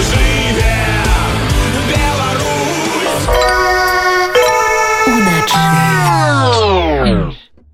the 0.00 0.06
same. 0.06 0.39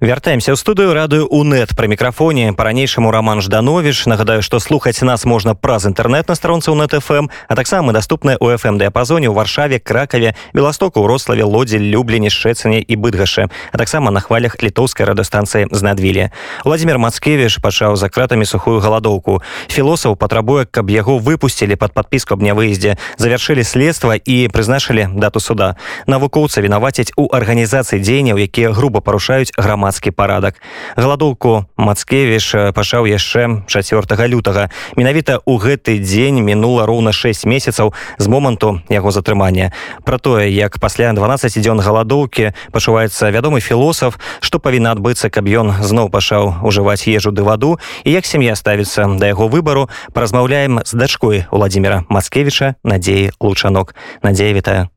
вяртаемся 0.02 0.50
ў 0.54 0.58
студыю 0.58 0.98
радыё 0.98 1.30
унет 1.30 1.78
пра 1.78 1.86
мікрафоне 1.86 2.58
па-ранейшаму 2.58 3.14
роман 3.14 3.38
жданович 3.38 4.10
нагадаю 4.10 4.42
што 4.42 4.58
слухаць 4.58 4.98
нас 5.06 5.30
можна 5.30 5.54
праз 5.54 5.86
інтэрнэт 5.86 6.26
на 6.26 6.34
старонцы 6.34 6.74
ў 6.74 6.82
нетфм 6.82 7.30
а 7.30 7.54
таксама 7.54 7.94
даступная 7.94 8.34
у 8.42 8.50
фм 8.50 8.82
дыяпазоне 8.82 9.30
ў 9.30 9.38
варшаве 9.38 9.78
кракаве 9.78 10.34
беластоку 10.58 11.06
ў 11.06 11.06
рославе 11.06 11.46
лодзе 11.46 11.78
люблені 11.78 12.34
шчэцане 12.34 12.82
і 12.82 12.98
быдгашы 12.98 13.54
а 13.54 13.78
таксама 13.78 14.10
на 14.10 14.26
хвалях 14.26 14.58
літоўскай 14.58 15.06
радыстанцыі 15.06 15.70
знадвілі 15.70 16.34
владимир 16.66 16.98
мацкевіш 16.98 17.62
пачаў 17.62 17.94
за 17.94 18.10
кратамі 18.10 18.50
сухую 18.50 18.82
галадоўку 18.82 19.46
філосаф 19.70 20.18
патрабуе 20.18 20.66
каб 20.66 20.90
яго 20.90 21.22
выпусцілі 21.22 21.78
под 21.78 21.94
подпіску 21.94 22.34
аб 22.34 22.42
нявыездзе 22.42 22.98
завяршылі 23.22 23.62
следства 23.62 24.18
і 24.18 24.50
прызначылі 24.50 25.14
дату 25.14 25.38
суда 25.38 25.78
навукоўцы 26.10 26.58
вінаваціць 26.58 27.14
у 27.22 27.30
арганізацыі 27.30 28.02
дзеянняў 28.02 28.42
якія 28.42 28.74
груба 28.74 29.06
парушаюць 29.06 29.54
грамадскую 29.54 29.85
грамадскі 29.87 30.11
парадак. 30.11 30.59
Галадоўку 30.97 31.71
мацкевіш 31.79 32.75
пачаў 32.75 33.07
яшчэ 33.07 33.63
4 33.71 34.27
лютага. 34.27 34.67
Менавіта 34.99 35.39
ў 35.47 35.63
гэты 35.63 36.03
дзень 36.03 36.43
мінула 36.43 36.87
роўна 36.91 37.15
6 37.15 37.47
месяцаў 37.47 37.95
з 38.19 38.27
моманту 38.27 38.83
яго 38.91 39.15
затрымання. 39.15 39.71
Про 40.03 40.19
тое 40.19 40.51
як 40.51 40.83
пасля 40.83 41.13
12 41.15 41.63
дзён 41.63 41.79
галадоўкі 41.79 42.51
пачуваецца 42.75 43.31
вядомы 43.31 43.63
філосаф 43.63 44.19
што 44.43 44.59
павінна 44.59 44.91
адбыцца 44.91 45.31
каб 45.31 45.47
ён 45.47 45.79
зноў 45.87 46.11
пачаў 46.11 46.67
ужываць 46.67 47.07
ежу 47.07 47.31
ды 47.31 47.47
ваду 47.47 47.79
і 48.03 48.11
як 48.11 48.27
сям'я 48.27 48.59
ставіцца 48.59 49.07
да 49.23 49.31
яго 49.31 49.47
выбару 49.47 49.87
паразмаўляем 50.13 50.83
з 50.83 50.93
дачкой 50.99 51.47
владимира 51.55 52.03
мацкевіча 52.11 52.75
надзеі 52.83 53.31
лучанок. 53.39 53.95
Надзея 54.23 54.51
вітаю. 54.51 54.91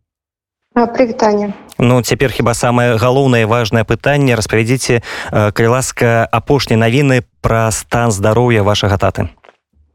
Прывітанне 0.73 1.53
Ну 1.78 2.02
цяпер 2.02 2.30
хіба 2.30 2.54
самае 2.54 2.96
галоўнае 2.96 3.46
важное 3.46 3.84
пытанне 3.84 4.36
распавядзіце 4.38 5.02
калі 5.30 5.68
ласка 5.74 6.28
апошні 6.30 6.78
навіны 6.78 7.22
пра 7.42 7.70
стан 7.74 8.14
здароўя 8.14 8.62
вашага 8.62 8.96
таты 8.96 9.28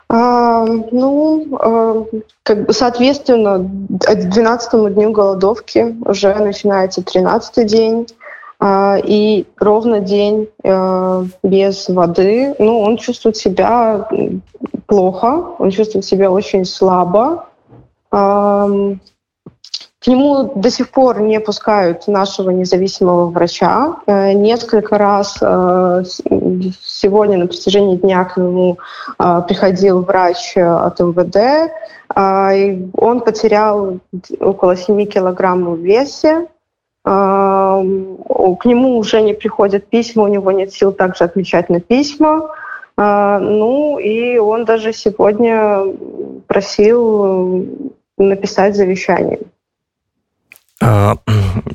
а, 0.10 0.66
ну 0.92 1.46
а, 1.60 2.06
как 2.44 2.66
бы 2.66 2.74
соответственно 2.74 3.60
12 3.60 4.94
дню 4.94 5.12
голодовки 5.12 5.96
уже 6.06 6.34
начинается 6.36 7.04
13 7.04 7.68
день 7.68 8.08
а, 8.60 8.98
и 9.04 9.46
ровно 9.58 10.00
день 10.00 10.50
а, 10.64 11.26
без 11.44 11.88
воды 11.90 12.56
ну 12.60 12.82
он 12.82 12.98
чувствует 12.98 13.38
себя 13.38 14.10
плохо 14.88 15.56
он 15.60 15.72
чувствует 15.72 16.06
себя 16.06 16.32
очень 16.32 16.66
слабо 16.66 17.46
а, 18.12 18.68
к 20.05 20.09
нему 20.09 20.53
до 20.55 20.71
сих 20.71 20.91
пор 20.91 21.23
не 21.23 21.41
пускают 21.41 22.09
нашего 22.09 22.51
независимого 22.51 23.31
врача. 23.31 23.97
Э, 24.07 24.35
несколько 24.35 24.99
раз 24.99 25.39
э, 25.41 26.03
сегодня 26.85 27.39
на 27.39 27.47
протяжении 27.47 27.97
дня 27.97 28.25
к 28.25 28.37
нему 28.37 28.77
э, 29.19 29.43
приходил 29.49 30.03
врач 30.03 30.59
от 30.59 31.01
МВД. 31.01 31.73
Он 32.15 33.21
потерял 33.21 33.99
около 34.41 34.77
7 34.77 35.07
килограмм 35.07 35.75
в 35.75 35.79
весе. 35.79 36.49
К 37.03 37.81
нему 38.65 38.99
уже 38.99 39.23
не 39.23 39.33
приходят 39.33 39.87
письма, 39.87 40.25
у 40.25 40.29
него 40.29 40.53
нет 40.53 40.73
сил 40.73 40.93
также 40.93 41.25
отвечать 41.25 41.71
на 41.71 41.81
письма. 41.81 42.51
Ну 42.97 43.99
и 43.99 44.39
он 44.39 44.65
даже 44.65 44.93
сегодня 44.93 45.83
просил 46.47 47.67
написать 48.17 48.77
завещание. 48.77 49.41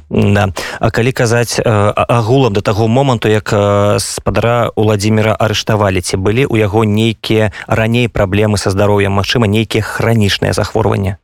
Да. 0.10 0.50
А 0.80 0.92
калі 0.92 1.12
казаць 1.12 1.60
агулам 1.66 2.54
да 2.54 2.62
таго 2.62 2.88
моманту 2.88 3.30
як 3.30 3.54
спадара 3.98 4.70
владимира 4.76 5.34
арыштавалі 5.34 6.02
ці 6.02 6.18
былі 6.18 6.46
у 6.46 6.58
яго 6.58 6.84
нейкія 6.86 7.52
раней 7.68 8.08
праблемы 8.08 8.58
са 8.58 8.70
здароўем 8.70 9.18
Мачыма 9.18 9.48
нейкія 9.48 9.82
хранічныя 9.84 10.54
захворвання 10.54 11.18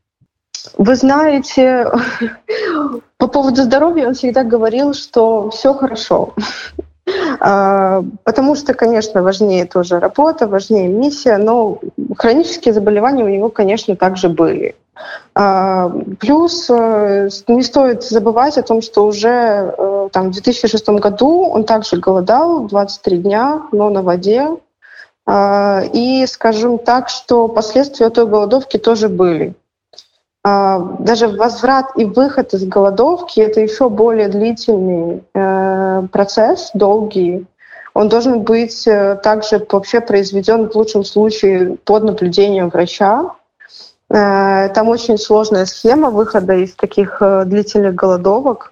вы 0.78 0.96
знаете 0.96 1.92
по 3.18 3.28
поводу 3.28 3.64
здоровья 3.64 4.08
он 4.08 4.14
всегда 4.14 4.44
говорил 4.44 4.94
что 4.94 5.50
все 5.50 5.74
хорошо. 5.74 6.34
Потому 8.24 8.56
что 8.56 8.74
конечно 8.74 9.22
важнее 9.22 9.66
тоже 9.66 10.00
работа 10.00 10.48
важнее 10.48 10.88
миссия 10.88 11.38
но 11.38 11.80
хронические 12.18 12.74
заболевания 12.74 13.24
у 13.24 13.30
него 13.30 13.50
конечно 13.50 13.96
также 13.96 14.30
были. 14.30 14.74
а, 14.74 14.85
плюс 15.34 16.70
э, 16.70 17.30
не 17.48 17.64
стоит 17.64 18.04
забывать 18.04 18.58
о 18.58 18.64
том, 18.64 18.82
что 18.82 19.06
уже 19.06 19.74
э, 19.78 20.10
там, 20.12 20.30
в 20.30 20.32
2006 20.32 20.90
году 20.90 21.50
он 21.50 21.66
также 21.66 21.98
голодал 21.98 22.62
23 22.68 23.18
дня, 23.18 23.64
но 23.72 23.90
на 23.90 24.02
воде. 24.02 24.48
А, 25.26 25.82
и 25.92 26.26
скажем 26.28 26.78
так, 26.78 27.10
что 27.10 27.48
последствия 27.50 28.10
той 28.10 28.28
голодовки 28.28 28.78
тоже 28.78 29.10
были. 29.10 29.56
А, 30.44 30.80
даже 31.00 31.28
возврат 31.28 31.88
и 31.98 32.06
выход 32.06 32.54
из 32.54 32.66
голодовки— 32.66 33.40
это 33.42 33.60
еще 33.60 33.90
более 33.90 34.30
длительный 34.30 35.24
э, 35.34 36.04
процесс, 36.12 36.72
долгий. 36.74 37.46
Он 37.94 38.08
должен 38.10 38.44
быть 38.44 38.84
также 39.24 39.66
вообще 39.70 40.02
произведен 40.02 40.70
в 40.70 40.76
лучшем 40.76 41.06
случае 41.06 41.78
под 41.86 42.04
наблюдением 42.04 42.68
врача, 42.68 43.32
там 44.16 44.88
очень 44.88 45.18
сложная 45.18 45.66
схема 45.66 46.10
выхода 46.10 46.54
из 46.54 46.74
таких 46.74 47.18
э, 47.20 47.44
длительных 47.46 47.96
голодовок. 47.96 48.72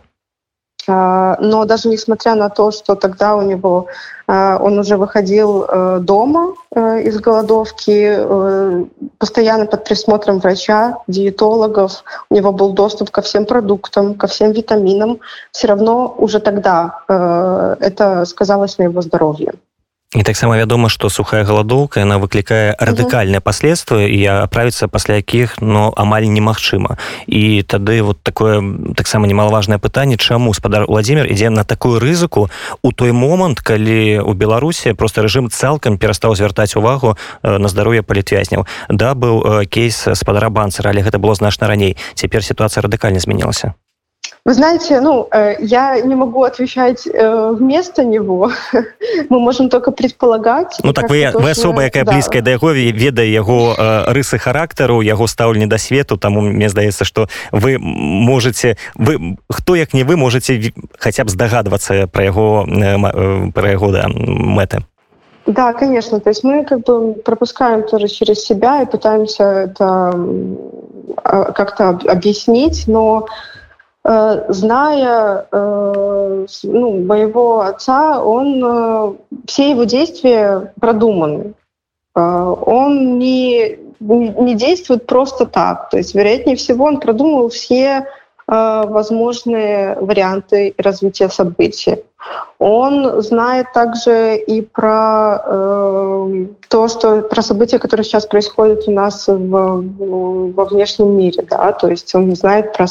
Э, 0.87 1.35
но 1.39 1.65
даже 1.65 1.89
несмотря 1.89 2.35
на 2.35 2.49
то, 2.49 2.71
что 2.71 2.95
тогда 2.95 3.35
у 3.35 3.41
него 3.41 3.87
он 4.25 4.79
уже 4.79 4.95
выходил 4.95 5.67
дома 5.99 6.53
из 6.73 7.19
голодовки, 7.19 8.87
постоянно 9.17 9.65
под 9.65 9.83
присмотром 9.83 10.39
врача, 10.39 10.99
диетологов, 11.07 12.05
у 12.29 12.33
него 12.33 12.53
был 12.53 12.71
доступ 12.71 13.11
ко 13.11 13.21
всем 13.21 13.45
продуктам, 13.45 14.15
ко 14.15 14.27
всем 14.27 14.53
витаминам, 14.53 15.19
все 15.51 15.67
равно 15.67 16.15
уже 16.17 16.39
тогда 16.39 17.01
это 17.81 18.23
сказалось 18.23 18.77
на 18.77 18.83
его 18.83 19.01
здоровье. 19.01 19.55
І 20.15 20.23
таксама 20.23 20.57
вядома 20.57 20.89
што 20.89 21.09
сухая 21.09 21.43
галадоўка 21.43 21.99
яна 22.05 22.21
выклікае 22.21 22.77
радыкальныя 22.77 23.41
паследствы 23.41 24.05
і 24.05 24.45
аправіцца 24.45 24.87
пасля 24.87 25.17
якіх 25.17 25.57
но 25.61 25.93
амаль 25.97 26.29
немагчыма. 26.29 26.97
І 27.27 27.63
тады 27.65 28.01
вот 28.03 28.21
такое 28.21 28.61
таксама 28.95 29.27
немалаважнае 29.27 29.79
пытанне 29.79 30.17
чаму 30.17 30.53
спадар 30.53 30.85
владимир 30.85 31.25
ідзе 31.25 31.49
на 31.49 31.63
такую 31.63 31.99
рызыку 31.99 32.49
у 32.81 32.91
той 32.91 33.11
момант 33.11 33.59
калі 33.59 34.21
у 34.21 34.33
беларусі 34.33 34.93
просто 34.93 35.25
рэжым 35.25 35.49
цалкам 35.49 35.97
перастаў 35.97 36.35
звяртаць 36.35 36.75
увагу 36.75 37.17
на 37.41 37.67
здароўе 37.67 38.03
палітвязняў. 38.03 38.67
Да 38.89 39.13
быў 39.13 39.65
кейс 39.65 40.07
спадара 40.13 40.49
банцера 40.49 40.89
але 40.93 41.01
гэта 41.01 41.17
было 41.17 41.33
значна 41.35 41.67
раней. 41.67 41.97
Цяпер 42.13 42.43
сітуацыя 42.43 42.85
радыкальна 42.85 43.19
змянілася 43.19 43.73
Вы 44.45 44.55
знаете, 44.55 44.99
ну, 44.99 45.29
э, 45.31 45.55
я 45.59 46.01
не 46.01 46.15
могу 46.15 46.43
отвечать 46.43 47.07
э, 47.07 47.51
вместо 47.51 48.03
него. 48.03 48.51
Мы 49.29 49.39
можем 49.39 49.69
только 49.69 49.91
предполагать. 49.91 50.79
Ну 50.83 50.91
так 50.91 51.09
вы, 51.09 51.31
вы 51.33 51.51
особа, 51.51 51.83
якая 51.83 52.03
да. 52.03 52.11
блізкая 52.11 52.41
да 52.41 52.51
яго, 52.51 52.73
ведае 52.73 53.31
яго 53.31 53.73
э, 53.77 54.11
рысы 54.11 54.37
характару, 54.37 54.99
яго 54.99 55.27
стаўленне 55.27 55.67
да 55.67 55.77
свету, 55.77 56.17
таму 56.17 56.41
мне 56.41 56.67
здаецца, 56.67 57.05
што 57.05 57.29
вы 57.53 57.77
можете 57.79 58.77
вы 58.95 59.37
хто 59.49 59.75
як 59.75 59.93
не 59.93 60.03
вы 60.03 60.17
можете 60.17 60.73
хаця 60.99 61.23
б 61.23 61.29
здагадвацца 61.29 62.07
пра 62.07 62.23
яго 62.25 62.67
пра 63.55 63.71
яго 63.71 63.91
да, 63.91 64.09
мэты. 64.09 64.83
Да, 65.45 65.71
конечно. 65.71 66.19
То 66.19 66.31
есть 66.31 66.43
мы 66.43 66.65
как 66.65 66.83
бы 66.83 67.13
пропускаем 67.13 67.83
тоже 67.83 68.09
через 68.09 68.43
себя 68.43 68.81
и 68.81 68.91
пытаемся 68.91 69.71
это 69.71 70.11
как-то 71.23 71.99
объяснить, 72.11 72.83
но 72.87 73.25
Э, 73.25 73.62
зная 74.03 75.45
э, 75.49 76.45
ну, 76.63 77.05
моего 77.05 77.61
отца, 77.61 78.21
он, 78.21 78.63
э, 78.63 79.13
все 79.47 79.69
его 79.71 79.85
действия 79.85 80.73
продуманы. 80.79 81.53
Он 82.15 83.17
не, 83.17 83.79
не 83.99 84.55
действует 84.55 85.07
просто 85.07 85.45
так. 85.47 85.89
То 85.89 85.97
есть, 85.97 86.13
вероятнее 86.13 86.55
всего, 86.55 86.85
он 86.85 86.99
продумал 86.99 87.49
все 87.49 88.07
возможные 88.47 89.95
варианты 89.99 90.73
развития 90.77 91.29
событий. 91.29 92.03
Он 92.59 93.21
знает 93.21 93.73
также 93.73 94.37
и 94.37 94.61
про 94.61 95.41
э, 95.45 96.45
то, 96.69 96.87
что 96.87 97.21
про 97.21 97.41
события, 97.41 97.79
которые 97.79 98.05
сейчас 98.05 98.25
происходят 98.25 98.87
у 98.87 98.91
нас 98.91 99.27
в, 99.27 100.51
во 100.53 100.65
внешнем 100.65 101.17
мире, 101.17 101.45
да, 101.49 101.73
то 101.73 101.89
есть 101.89 102.13
он 102.15 102.35
знает 102.35 102.73
про, 102.73 102.87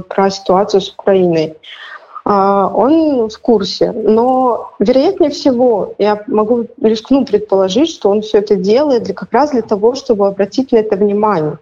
про 0.00 0.30
ситуацию 0.30 0.80
с 0.80 0.90
Украиной. 0.90 1.56
Uh, 2.26 2.72
он 2.74 3.28
в 3.28 3.38
курсе, 3.38 3.92
но 3.92 4.72
вероятнее 4.78 5.28
всего 5.28 5.94
я 5.98 6.24
могу 6.26 6.64
рискну 6.80 7.26
предположить, 7.26 7.90
что 7.90 8.08
он 8.08 8.22
все 8.22 8.38
это 8.38 8.56
делает 8.56 9.02
для, 9.02 9.12
как 9.12 9.30
раз 9.30 9.50
для 9.50 9.60
того, 9.60 9.94
чтобы 9.94 10.26
обратить 10.26 10.72
на 10.72 10.78
это 10.78 10.96
внимание. 10.96 11.58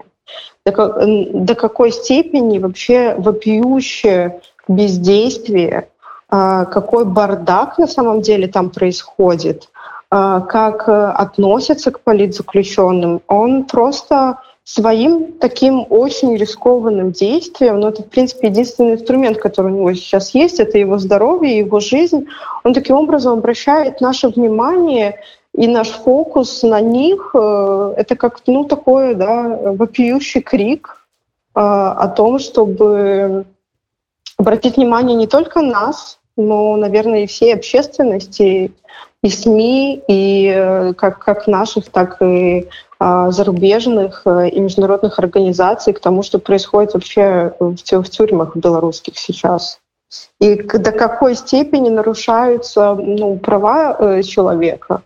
До, 0.65 0.95
до 1.33 1.55
какой 1.55 1.91
степени 1.93 2.59
вообще 2.59 3.15
вопиющее 3.19 4.41
бездействие, 4.69 5.89
а, 6.29 6.65
какой 6.65 7.05
бардак 7.05 7.79
на 7.79 7.87
самом 7.87 8.23
деле 8.23 8.47
там 8.47 8.71
происходит, 8.71 9.69
а, 10.11 10.41
как 10.41 10.89
э, 10.89 10.93
относятся 10.93 11.91
к 11.91 12.01
политзаключенным, 12.01 13.23
он 13.29 13.65
просто 13.65 14.39
своим 14.65 15.33
таким 15.39 15.85
очень 15.91 16.37
рискованным 16.37 17.13
действием, 17.13 17.81
но 17.81 17.89
это, 17.89 18.03
в 18.03 18.09
принципе, 18.09 18.49
единственный 18.49 18.95
инструмент, 18.95 19.39
который 19.39 19.73
у 19.73 19.77
него 19.77 19.93
сейчас 19.95 20.35
есть, 20.35 20.61
это 20.61 20.79
его 20.79 20.99
здоровье, 20.99 21.59
его 21.59 21.81
жизнь. 21.81 22.27
Он 22.63 22.73
таким 22.73 22.97
образом 22.97 23.39
обращает 23.39 24.01
наше 24.01 24.29
внимание 24.29 25.21
и 25.55 25.67
наш 25.67 25.91
фокус 25.91 26.63
на 26.63 26.81
них. 26.81 27.31
Э, 27.35 27.95
это 27.97 28.17
как, 28.17 28.41
ну, 28.47 28.65
такой, 28.65 29.15
да, 29.15 29.43
вопиющий 29.73 30.41
крик 30.41 31.07
э, 31.55 31.61
о 31.61 32.09
том, 32.09 32.39
чтобы 32.39 33.45
обратить 34.39 34.77
внимание 34.77 35.17
не 35.17 35.27
только 35.27 35.61
нас, 35.61 36.19
но, 36.37 36.77
наверное, 36.77 37.25
и 37.25 37.27
всей 37.27 37.55
общественности, 37.55 38.73
и 39.23 39.29
СМИ, 39.29 40.03
и 40.09 40.53
э, 40.55 40.95
как, 40.95 41.19
как 41.19 41.47
наших, 41.47 41.91
так 41.91 42.21
и 42.23 42.69
а, 42.99 43.33
зарубежных 43.33 44.23
и 44.27 44.61
международных 44.61 45.19
организаций 45.19 45.93
к 45.93 45.99
тому, 45.99 46.23
что 46.23 46.39
происходит 46.39 46.95
вообще 46.95 47.53
в, 47.59 47.75
в 47.75 48.11
тюрьмах 48.11 48.57
белорусских 48.57 49.19
сейчас. 49.19 49.81
И 50.41 50.55
до 50.55 50.93
какой 50.93 51.35
степени 51.35 51.89
нарушаются 51.89 52.95
ну, 52.95 53.39
права 53.39 54.23
человека. 54.23 55.03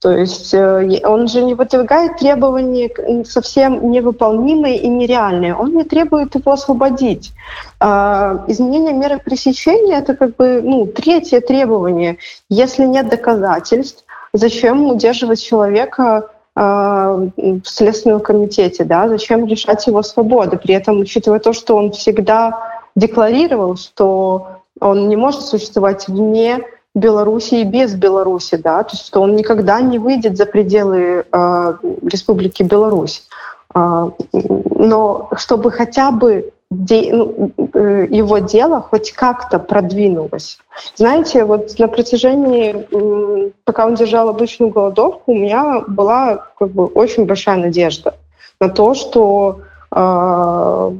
То 0.00 0.12
есть 0.12 0.54
э, 0.54 1.00
он 1.04 1.26
же 1.26 1.42
не 1.42 1.54
выдвигает 1.54 2.18
требования 2.18 3.24
совсем 3.24 3.90
невыполнимые 3.90 4.78
и 4.78 4.86
нереальные. 4.86 5.56
Он 5.56 5.74
не 5.74 5.82
требует 5.82 6.36
его 6.36 6.52
освободить. 6.52 7.32
А, 7.80 8.44
изменение 8.46 8.92
меры 8.92 9.18
пресечения— 9.18 9.98
это 9.98 10.14
как 10.14 10.36
бы 10.36 10.60
ну, 10.62 10.86
третье 10.86 11.40
требование. 11.40 12.18
Если 12.48 12.84
нет 12.84 13.08
доказательств, 13.08 14.04
зачем 14.32 14.86
удерживать 14.86 15.42
человека 15.42 16.30
а, 16.54 17.14
в 17.36 17.64
Следственном 17.64 18.20
комитете, 18.20 18.84
да, 18.84 19.08
зачем 19.08 19.46
лишать 19.46 19.84
его 19.88 20.04
свободы, 20.04 20.58
при 20.58 20.76
этом 20.76 21.00
учитывая 21.00 21.40
то, 21.40 21.52
что 21.52 21.76
он 21.76 21.90
всегда 21.90 22.84
декларировал, 22.94 23.76
что 23.76 24.46
он 24.80 25.08
не 25.08 25.16
может 25.16 25.42
существовать 25.42 26.06
вне 26.06 26.60
Белоруссии 26.98 27.64
без 27.64 27.94
Беларуси, 27.94 28.56
да, 28.56 28.82
то 28.82 28.94
есть 28.94 29.06
что 29.06 29.22
он 29.22 29.36
никогда 29.36 29.80
не 29.80 29.98
выйдет 29.98 30.36
за 30.36 30.46
пределы 30.46 31.24
э, 31.30 31.74
Республики 32.02 32.62
Беларусь. 32.62 33.26
Э, 33.74 34.10
но 34.32 35.28
чтобы 35.36 35.70
хотя 35.70 36.10
бы 36.10 36.52
де, 36.70 37.12
ну, 37.12 37.50
э, 37.74 38.06
его 38.10 38.38
дело 38.38 38.80
хоть 38.80 39.12
как-то 39.12 39.58
продвинулось. 39.58 40.58
Знаете, 40.96 41.44
вот 41.44 41.78
на 41.78 41.88
протяжении, 41.88 42.86
э, 42.90 43.50
пока 43.64 43.86
он 43.86 43.94
держал 43.94 44.28
обычную 44.28 44.70
голодовку, 44.70 45.32
у 45.32 45.34
меня 45.34 45.80
была 45.86 46.46
как 46.58 46.70
бы 46.70 46.84
очень 46.84 47.24
большая 47.24 47.56
надежда 47.56 48.14
на 48.60 48.68
то, 48.68 48.94
что 48.94 49.60
э, 49.90 50.92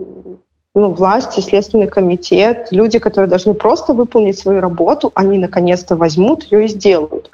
ну, 0.78 0.90
власти, 0.90 1.40
Следственный 1.40 1.88
комитет, 1.88 2.68
люди, 2.70 2.98
которые 2.98 3.28
должны 3.28 3.54
просто 3.54 3.94
выполнить 3.94 4.38
свою 4.38 4.60
работу, 4.60 5.10
они 5.14 5.38
наконец-то 5.38 5.96
возьмут 5.96 6.44
ее 6.44 6.64
и 6.64 6.68
сделают. 6.68 7.30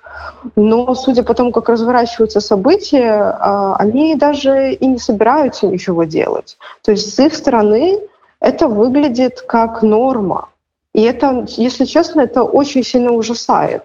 Но 0.57 0.95
судя 0.95 1.23
по 1.23 1.35
тому, 1.35 1.53
как 1.53 1.69
разворачиваются 1.69 2.41
события, 2.41 3.37
а, 3.41 3.77
они 3.77 4.15
даже 4.15 4.73
и 4.73 4.87
не 4.87 4.99
собираются 4.99 5.67
ничего 5.67 6.05
делать. 6.05 6.57
То 6.83 6.93
есть 6.93 7.15
с 7.15 7.19
их 7.19 7.35
стороны 7.35 8.01
это 8.41 8.69
выглядит 8.69 9.41
как 9.43 9.83
норма. 9.83 10.49
И 10.95 11.03
это, 11.03 11.45
если 11.57 11.85
честно, 11.87 12.23
это 12.23 12.43
очень 12.43 12.85
сильно 12.85 13.13
ужасает. 13.13 13.83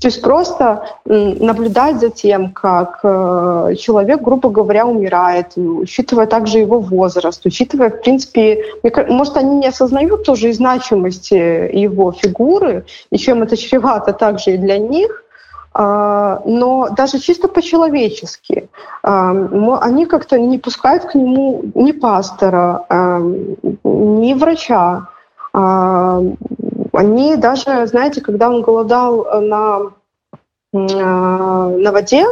То 0.00 0.08
есть 0.08 0.22
просто 0.22 0.88
наблюдать 1.04 2.00
за 2.00 2.08
тем, 2.08 2.52
как 2.52 3.00
э, 3.02 3.74
человек, 3.78 4.22
грубо 4.22 4.48
говоря, 4.48 4.86
умирает, 4.86 5.52
учитывая 5.56 6.26
также 6.26 6.58
его 6.58 6.80
возраст, 6.80 7.44
учитывая, 7.44 7.90
в 7.90 8.00
принципе, 8.00 8.64
может, 9.08 9.36
они 9.36 9.56
не 9.56 9.68
осознают 9.68 10.24
тоже 10.24 10.48
и 10.48 10.52
значимости 10.52 11.34
его 11.34 12.12
фигуры, 12.12 12.86
и 13.10 13.18
чем 13.18 13.42
это 13.42 13.56
чревато 13.56 14.12
также 14.12 14.54
и 14.54 14.58
для 14.58 14.78
них, 14.78 15.24
а, 15.78 16.40
но 16.46 16.88
даже 16.88 17.18
чисто 17.18 17.48
по-человечески. 17.48 18.70
А, 19.02 19.30
они 19.82 20.06
как-то 20.06 20.38
не 20.38 20.58
пускают 20.58 21.04
к 21.04 21.14
нему 21.14 21.62
ни 21.74 21.92
пастора, 21.92 22.86
а, 22.88 23.20
ни 23.20 24.32
врача, 24.32 25.08
они 26.96 27.36
даже, 27.36 27.86
знаете, 27.86 28.20
когда 28.20 28.48
он 28.48 28.62
голодал 28.62 29.26
э, 29.26 29.40
на, 29.40 29.92
э, 30.72 30.78
на 30.78 31.92
воде, 31.92 32.26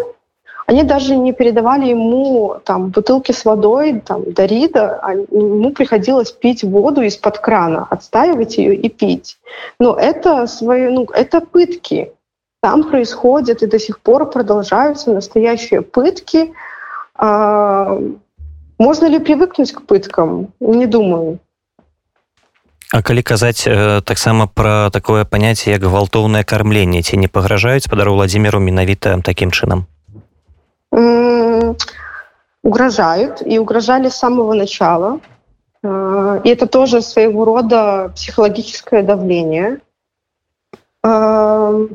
они 0.67 0.83
даже 0.83 1.17
не 1.17 1.33
передавали 1.33 1.87
ему 1.87 2.57
там, 2.65 2.89
бутылки 2.89 3.33
с 3.33 3.45
водой, 3.45 4.01
там, 4.01 4.33
Дорида, 4.33 4.99
а 5.03 5.15
ему 5.15 5.71
приходилось 5.73 6.33
пить 6.33 6.65
воду 6.65 7.03
из-под 7.03 7.39
крана, 7.39 7.87
отстаивать 7.91 8.57
ее 8.57 8.75
и 8.75 8.89
пить. 8.89 9.37
Но 9.79 9.95
это, 9.95 10.47
свои, 10.47 10.89
ну, 10.89 11.07
это 11.13 11.41
пытки. 11.41 12.13
Там 12.63 12.85
происходят 12.85 13.63
и 13.63 13.67
до 13.67 13.79
сих 13.79 14.01
пор 14.01 14.31
продолжаются 14.31 15.13
настоящие 15.13 15.83
пытки. 15.83 16.55
А, 17.15 17.99
можно 18.79 19.07
ли 19.07 19.19
привыкнуть 19.19 19.73
к 19.73 19.83
пыткам? 19.83 20.49
Не 20.61 20.87
думаю. 20.87 21.41
А 22.94 23.02
калі 23.06 23.22
казаць 23.22 23.70
э, 23.70 24.02
таксама 24.02 24.48
пра 24.48 24.90
такое 24.90 25.26
паняцце 25.26 25.70
як 25.70 25.86
гвалтоўнае 25.86 26.44
кармленне 26.44 27.02
ці 27.02 27.18
не 27.22 27.28
пагражаюць 27.28 27.86
спадару 27.86 28.16
владимиру 28.18 28.60
менавіта 28.60 29.22
таким 29.22 29.52
чынам 29.52 29.86
угрожают 32.64 33.42
и 33.46 33.58
угрожали 33.60 34.10
с 34.10 34.16
самого 34.16 34.54
начала 34.54 35.20
э, 35.84 36.42
и 36.44 36.50
это 36.50 36.68
тоже 36.68 37.02
своего 37.02 37.46
рода 37.46 38.12
психологическое 38.16 39.04
давление 39.04 39.80
э, 41.04 41.88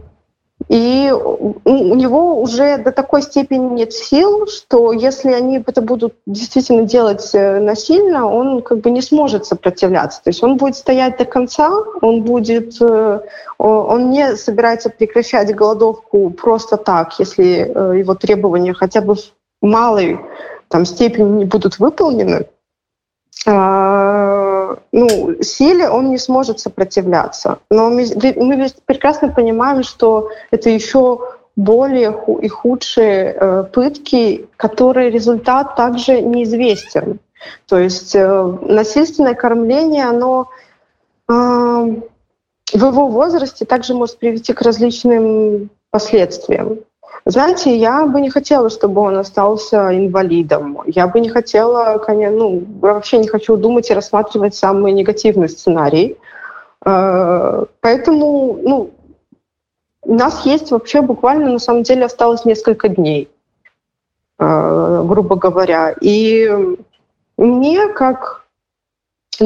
и 0.69 1.11
у 1.11 1.95
него 1.95 2.39
уже 2.39 2.77
до 2.77 2.91
такой 2.91 3.23
степени 3.23 3.73
нет 3.73 3.91
сил, 3.91 4.45
что 4.45 4.91
если 4.91 5.33
они 5.33 5.63
это 5.65 5.81
будут 5.81 6.13
действительно 6.27 6.83
делать 6.83 7.31
э, 7.33 7.59
насильно, 7.59 8.27
он 8.27 8.61
как 8.61 8.77
бы 8.81 8.91
не 8.91 9.01
сможет 9.01 9.47
сопротивляться. 9.47 10.21
То 10.23 10.29
есть 10.29 10.43
он 10.43 10.57
будет 10.57 10.75
стоять 10.75 11.17
до 11.17 11.25
конца, 11.25 11.71
он 12.01 12.21
будет, 12.21 12.79
э, 12.81 13.19
он 13.57 14.11
не 14.11 14.35
собирается 14.35 14.91
прекращать 14.91 15.55
голодовку 15.55 16.29
просто 16.29 16.77
так, 16.77 17.17
если 17.17 17.45
э, 17.45 17.97
его 17.97 18.13
требования 18.13 18.73
хотя 18.75 19.01
бы 19.01 19.15
в 19.15 19.21
малой 19.61 20.19
там, 20.67 20.85
степени 20.85 21.39
не 21.39 21.45
будут 21.45 21.79
выполнены. 21.79 22.45
Ну, 24.91 25.41
силе 25.41 25.89
он 25.89 26.09
не 26.09 26.17
сможет 26.17 26.59
сопротивляться. 26.59 27.59
Но 27.69 27.89
мы, 27.89 28.05
мы 28.35 28.69
прекрасно 28.85 29.29
понимаем, 29.29 29.83
что 29.83 30.29
это 30.51 30.69
еще 30.69 31.19
более 31.55 32.15
и 32.41 32.47
худшие 32.47 33.35
э, 33.35 33.63
пытки, 33.73 34.47
которые 34.55 35.09
результат 35.09 35.75
также 35.75 36.21
неизвестен. 36.21 37.19
То 37.67 37.77
есть 37.77 38.15
э, 38.15 38.57
насильственное 38.61 39.33
кормление, 39.33 40.05
оно 40.05 40.49
э, 41.27 41.33
в 41.33 42.85
его 42.85 43.07
возрасте 43.07 43.65
также 43.65 43.93
может 43.93 44.19
привести 44.19 44.53
к 44.53 44.61
различным 44.61 45.69
последствиям. 45.91 46.79
Знаете, 47.25 47.75
я 47.75 48.05
бы 48.05 48.21
не 48.21 48.29
хотела, 48.29 48.69
чтобы 48.69 49.01
он 49.01 49.17
остался 49.17 49.95
инвалидом. 49.95 50.81
Я 50.85 51.07
бы 51.07 51.19
не 51.19 51.29
хотела, 51.29 51.97
конечно, 51.97 52.37
ну, 52.37 52.63
вообще 52.79 53.17
не 53.17 53.27
хочу 53.27 53.57
думать 53.57 53.89
и 53.89 53.93
рассматривать 53.93 54.55
самый 54.55 54.93
негативный 54.93 55.49
сценарий. 55.49 56.17
Э, 56.85 57.65
поэтому, 57.81 58.59
ну, 58.61 58.91
у 60.01 60.13
нас 60.15 60.45
есть 60.45 60.71
вообще 60.71 61.01
буквально, 61.01 61.51
на 61.51 61.59
самом 61.59 61.83
деле, 61.83 62.05
осталось 62.05 62.45
несколько 62.45 62.87
дней, 62.87 63.29
э, 64.39 65.03
грубо 65.05 65.35
говоря. 65.35 65.93
И 66.01 66.49
мне, 67.37 67.87
как 67.89 68.38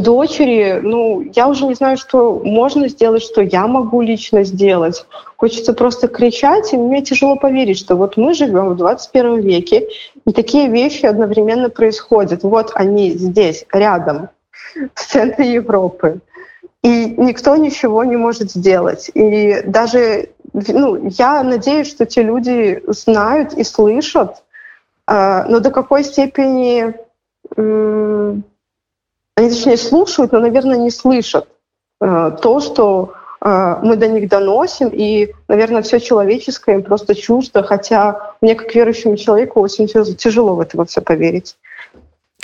дочери, 0.01 0.79
ну, 0.81 1.21
я 1.35 1.47
уже 1.47 1.65
не 1.65 1.75
знаю, 1.75 1.97
что 1.97 2.41
можно 2.43 2.87
сделать, 2.87 3.23
что 3.23 3.41
я 3.41 3.67
могу 3.67 4.01
лично 4.01 4.43
сделать. 4.43 5.05
Хочется 5.37 5.73
просто 5.73 6.07
кричать, 6.07 6.73
и 6.73 6.77
мне 6.77 7.01
тяжело 7.01 7.35
поверить, 7.35 7.77
что 7.77 7.95
вот 7.95 8.17
мы 8.17 8.33
живем 8.33 8.69
в 8.69 8.77
21 8.77 9.41
веке, 9.41 9.87
и 10.25 10.31
такие 10.31 10.69
вещи 10.69 11.05
одновременно 11.05 11.69
происходят. 11.69 12.43
Вот 12.43 12.71
они 12.75 13.11
здесь, 13.11 13.65
рядом, 13.71 14.29
в 14.93 14.99
центре 14.99 15.53
Европы. 15.53 16.19
И 16.81 17.15
никто 17.17 17.55
ничего 17.55 18.03
не 18.03 18.17
может 18.17 18.51
сделать. 18.51 19.09
И 19.13 19.61
даже 19.65 20.29
ну, 20.53 21.07
я 21.09 21.43
надеюсь, 21.43 21.89
что 21.89 22.05
те 22.05 22.23
люди 22.23 22.81
знают 22.87 23.53
и 23.53 23.63
слышат, 23.63 24.43
э, 25.07 25.43
но 25.47 25.59
до 25.59 25.71
какой 25.71 26.03
степени 26.03 26.93
они 29.36 29.50
точнее 29.50 29.76
слушают, 29.76 30.32
но, 30.32 30.40
наверное, 30.40 30.78
не 30.78 30.90
слышат 30.90 31.46
э, 32.00 32.36
то, 32.42 32.60
что 32.60 33.12
э, 33.40 33.76
мы 33.82 33.96
до 33.96 34.08
них 34.08 34.28
доносим, 34.28 34.88
и, 34.92 35.32
наверное, 35.46 35.82
все 35.82 36.00
человеческое 36.00 36.76
им 36.76 36.82
просто 36.82 37.14
чуждо, 37.14 37.62
хотя 37.62 38.34
мне, 38.40 38.54
как 38.54 38.74
верующему 38.74 39.16
человеку, 39.16 39.60
очень 39.60 39.86
тяжело 40.16 40.54
в 40.54 40.60
это 40.60 40.84
все 40.84 41.00
поверить. 41.00 41.56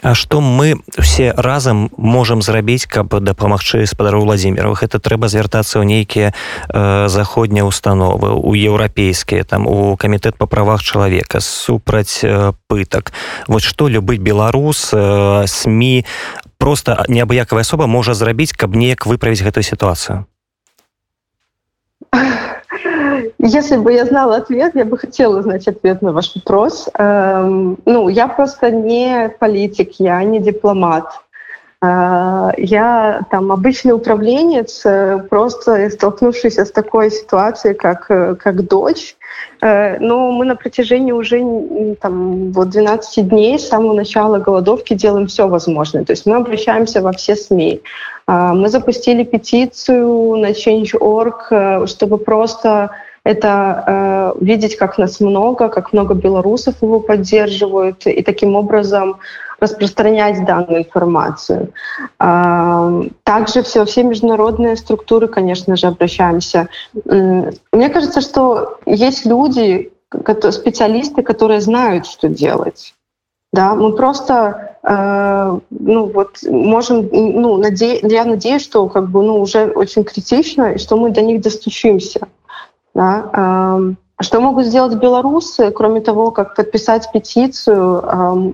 А 0.02 0.14
што 0.14 0.40
мы 0.40 0.76
все 0.98 1.32
разам 1.32 1.88
можам 1.96 2.42
зрабіць 2.42 2.84
каб 2.84 3.14
дапамагчы 3.24 3.86
спадару 3.86 4.20
владимировых 4.20 4.82
это 4.82 4.98
трэба 5.00 5.32
звяртацца 5.32 5.80
ў 5.80 5.88
нейкія 5.88 6.34
э, 6.68 7.08
заходнія 7.08 7.64
установы 7.64 8.36
у 8.36 8.52
еўрапейскія 8.52 9.48
там 9.48 9.64
у 9.64 9.96
камітэт 9.96 10.36
па 10.36 10.44
правах 10.44 10.82
чалавека 10.82 11.40
супраць 11.40 12.20
э, 12.20 12.52
пытак 12.68 13.16
вот 13.48 13.62
што 13.62 13.88
любы 13.88 14.18
беларус 14.18 14.90
э, 14.92 15.46
сМ 15.46 16.04
просто 16.59 17.03
неабыякавая 17.07 17.63
асоба 17.65 17.87
можа 17.87 18.13
зрабіць 18.13 18.53
каб 18.53 18.75
неяк 18.75 19.07
выправіць 19.07 19.41
гэтую 19.41 19.63
сітуацыю 19.63 20.25
Если 23.39 23.77
бы 23.77 23.93
я 23.93 24.05
знала 24.05 24.37
ответ, 24.37 24.75
я 24.75 24.85
бы 24.85 24.97
хотела 24.97 25.41
знать 25.41 25.67
ответ 25.67 26.01
на 26.01 26.11
ваш 26.11 26.35
вопрос. 26.35 26.89
Эм, 26.93 27.77
ну, 27.85 28.09
я 28.09 28.27
просто 28.27 28.69
не 28.69 29.29
политик, 29.39 29.99
я 29.99 30.23
не 30.23 30.39
дипломат. 30.39 31.05
Э, 31.81 32.51
я 32.57 33.21
там 33.31 33.51
обычный 33.51 33.93
управленец, 33.93 34.81
э, 34.85 35.19
просто 35.29 35.89
столкнувшийся 35.89 36.65
с 36.65 36.71
такой 36.71 37.09
ситуацией, 37.09 37.73
как, 37.73 38.11
э, 38.11 38.35
как 38.35 38.67
дочь. 38.67 39.15
Э, 39.61 39.97
но 39.99 40.31
мы 40.31 40.45
на 40.45 40.55
протяжении 40.55 41.13
уже 41.13 41.39
там, 42.01 42.51
вот 42.51 42.69
12 42.69 43.29
дней 43.29 43.57
с 43.57 43.69
самого 43.69 43.93
начала 43.93 44.39
голодовки 44.39 44.93
делаем 44.93 45.27
все 45.27 45.47
возможное. 45.47 46.03
То 46.03 46.11
есть 46.11 46.25
мы 46.25 46.35
обращаемся 46.35 47.01
во 47.01 47.13
все 47.13 47.35
СМИ. 47.35 47.81
Э, 48.27 48.51
мы 48.53 48.67
запустили 48.67 49.23
петицию 49.23 50.35
на 50.35 50.51
Change.org, 50.51 51.87
чтобы 51.87 52.17
просто 52.17 52.89
это 53.25 54.33
видеть, 54.39 54.77
как 54.77 54.97
нас 54.97 55.19
много, 55.19 55.67
как 55.67 55.93
много 55.93 56.13
белорусов 56.13 56.75
его 56.81 56.99
поддерживают, 56.99 58.07
и 58.07 58.23
таким 58.23 58.55
образом 58.55 59.17
распространять 59.59 60.45
данную 60.45 60.83
информацию. 60.83 61.73
Э, 62.19 63.03
также 63.23 63.63
все, 63.63 63.85
все 63.85 64.03
международные 64.03 64.75
структуры, 64.75 65.27
конечно 65.27 65.75
же, 65.75 65.87
обращаемся. 65.87 66.69
Э, 67.05 67.51
мне 67.71 67.89
кажется, 67.89 68.21
что 68.21 68.79
есть 68.85 69.25
люди, 69.25 69.91
специалисты, 70.51 71.21
которые 71.21 71.61
знают, 71.61 72.07
что 72.07 72.29
делать. 72.29 72.95
Да, 73.51 73.75
мы 73.75 73.95
просто, 73.95 74.77
э, 74.83 75.59
ну 75.69 76.05
вот, 76.05 76.37
можем, 76.43 77.09
ну, 77.11 77.57
наде... 77.57 77.99
я 78.03 78.25
надеюсь, 78.25 78.63
что 78.63 78.87
как 78.87 79.09
бы, 79.09 79.23
ну, 79.23 79.39
уже 79.39 79.65
очень 79.65 80.03
критично, 80.03 80.77
что 80.77 80.97
мы 80.97 81.11
до 81.11 81.21
них 81.21 81.41
достучимся. 81.41 82.27
Да? 82.95 83.95
Что 84.21 84.41
могут 84.41 84.65
сделать 84.65 84.95
белорусы, 84.95 85.71
кроме 85.71 86.01
того, 86.01 86.31
как 86.31 86.55
подписать 86.55 87.09
петицию? 87.13 88.53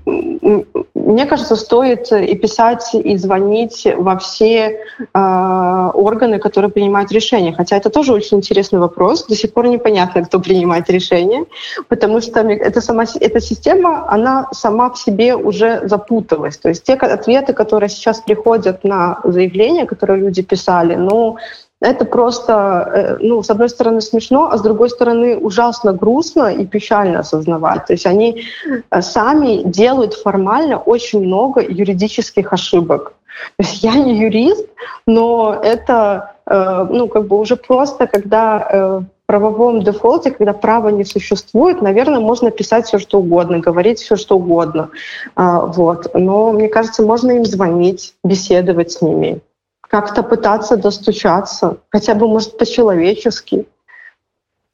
Мне 1.06 1.28
кажется, 1.28 1.56
стоит 1.56 2.12
и 2.12 2.36
писать, 2.36 2.96
и 2.96 3.16
звонить 3.18 3.88
во 3.96 4.18
все 4.18 4.80
а, 5.14 5.92
органы, 5.94 6.40
которые 6.40 6.72
принимают 6.72 7.12
решения. 7.12 7.54
Хотя 7.54 7.78
это 7.78 7.92
тоже 7.92 8.12
очень 8.12 8.38
интересный 8.38 8.80
вопрос. 8.80 9.28
До 9.28 9.36
сих 9.36 9.54
пор 9.54 9.68
непонятно, 9.68 10.26
кто 10.26 10.40
принимает 10.40 10.90
решения, 10.90 11.46
потому 11.90 12.22
что 12.22 12.40
эта, 12.40 12.82
сама, 12.82 13.04
эта 13.20 13.40
система, 13.40 14.12
она 14.12 14.48
сама 14.52 14.90
в 14.90 14.98
себе 14.98 15.36
уже 15.36 15.88
запуталась. 15.88 16.58
То 16.58 16.70
есть 16.70 16.84
те 16.84 16.94
ответы, 16.94 17.54
которые 17.54 17.90
сейчас 17.90 18.22
приходят 18.22 18.84
на 18.84 19.20
заявления, 19.24 19.86
которые 19.86 20.20
люди 20.20 20.42
писали, 20.42 20.96
ну, 20.96 21.38
это 21.82 22.06
просто, 22.06 22.54
э, 22.94 23.18
ну, 23.20 23.44
с 23.44 23.50
одной 23.50 23.70
стороны 23.70 24.02
смешно, 24.02 24.50
а 24.52 24.58
с 24.58 24.62
другой 24.62 24.90
стороны 24.90 25.38
ужасно 25.38 25.94
грустно 25.94 26.54
и 26.54 26.66
печально 26.66 27.20
осознавать. 27.20 27.86
То 27.86 27.94
есть 27.94 28.06
они 28.06 28.44
э, 28.92 29.02
сами 29.02 29.64
делают 29.64 30.14
формально 30.14 30.78
очень 30.78 31.22
много 31.24 31.62
юридических 31.62 32.54
ошибок. 32.54 33.14
То 33.58 33.64
есть 33.64 33.84
я 33.84 33.96
не 33.96 34.18
юрист, 34.18 34.68
но 35.06 35.60
это, 35.62 36.36
э, 36.46 36.88
ну, 36.90 37.08
как 37.10 37.28
бы 37.28 37.38
уже 37.38 37.58
просто, 37.58 38.08
когда 38.08 39.04
правовом 39.26 39.82
дефолте, 39.82 40.30
когда 40.30 40.54
права 40.54 40.90
не 40.90 41.04
существует, 41.04 41.82
наверное, 41.82 42.20
можно 42.20 42.52
писать 42.52 42.86
все, 42.86 43.00
что 43.00 43.20
угодно, 43.20 43.58
говорить 43.58 44.00
все, 44.00 44.16
что 44.16 44.38
угодно. 44.38 44.90
А, 45.36 45.66
вот. 45.66 46.14
Но, 46.14 46.52
мне 46.52 46.70
кажется, 46.70 47.02
можно 47.02 47.32
им 47.32 47.44
звонить, 47.44 48.14
беседовать 48.24 48.92
с 48.92 49.02
ними 49.02 49.42
как-то 49.90 50.24
пытаться 50.24 50.78
достучаться, 50.78 51.78
хотя 51.90 52.14
бы, 52.16 52.28
может, 52.28 52.58
по-человечески. 52.58 53.66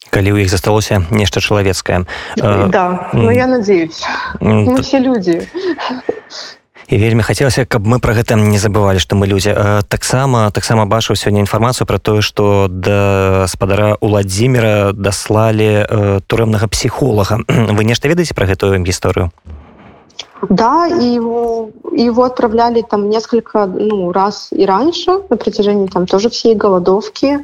Калі 0.09 0.31
у 0.33 0.37
іх 0.37 0.49
засталося 0.49 1.05
нешта 1.11 1.39
чалавецкае 1.39 2.05
да 2.35 3.09
но 3.13 3.31
я 3.31 3.47
надеюсь. 3.47 4.03
Мы 4.41 4.81
все 4.81 4.99
люди. 4.99 5.47
І 6.89 6.97
вельмі 6.97 7.23
хацелася 7.23 7.65
каб 7.65 7.87
мы 7.87 7.99
про 7.99 8.13
гэта 8.13 8.35
не 8.35 8.57
забывалі 8.57 8.99
што 8.99 9.15
мы 9.15 9.27
людзі 9.27 9.55
таксама 9.87 10.51
таксама 10.51 10.85
бачыў 10.85 11.15
сёння 11.15 11.39
інфармацыю 11.39 11.87
про 11.87 11.99
тое 11.99 12.21
што 12.21 12.67
да 12.67 13.45
спадара 13.47 13.95
уладзіміра 14.01 14.91
даслалі 14.91 15.85
турэмнага 16.27 16.67
псіхолага. 16.67 17.39
Вы 17.47 17.85
нешта 17.85 18.09
ведаеце 18.09 18.33
про 18.33 18.49
гэтую 18.49 18.83
гісторыю 18.83 19.31
Да, 20.49 20.87
и 20.87 21.05
его, 21.05 21.69
его 21.91 22.23
отправляли 22.23 22.81
там 22.81 23.09
несколько 23.09 23.65
ну, 23.65 24.11
раз 24.11 24.49
и 24.51 24.65
раньше, 24.65 25.21
на 25.29 25.37
протяжении 25.37 25.87
там 25.87 26.07
тоже 26.07 26.29
всей 26.29 26.55
голодовки. 26.55 27.39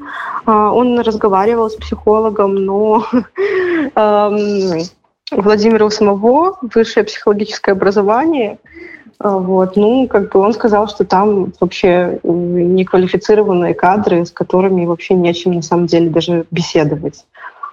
А, 0.45 0.71
он 0.71 0.99
разговаривал 0.99 1.69
с 1.69 1.75
психологом, 1.75 2.55
но 2.55 3.05
эм, 3.95 4.81
Владимира 5.31 5.85
у 5.85 5.89
самого 5.89 6.57
высшее 6.73 7.05
психологическое 7.05 7.73
образование. 7.73 8.57
А, 9.19 9.37
вот, 9.37 9.75
ну, 9.75 10.07
как 10.07 10.31
бы 10.31 10.39
он 10.39 10.53
сказал, 10.53 10.87
что 10.87 11.05
там 11.05 11.53
вообще 11.59 12.19
неквалифицированные 12.23 13.73
кадры, 13.73 14.25
с 14.25 14.31
которыми 14.31 14.85
вообще 14.85 15.13
не 15.13 15.29
о 15.29 15.33
чем 15.33 15.53
на 15.53 15.61
самом 15.61 15.85
деле 15.85 16.09
даже 16.09 16.45
беседовать. 16.49 17.25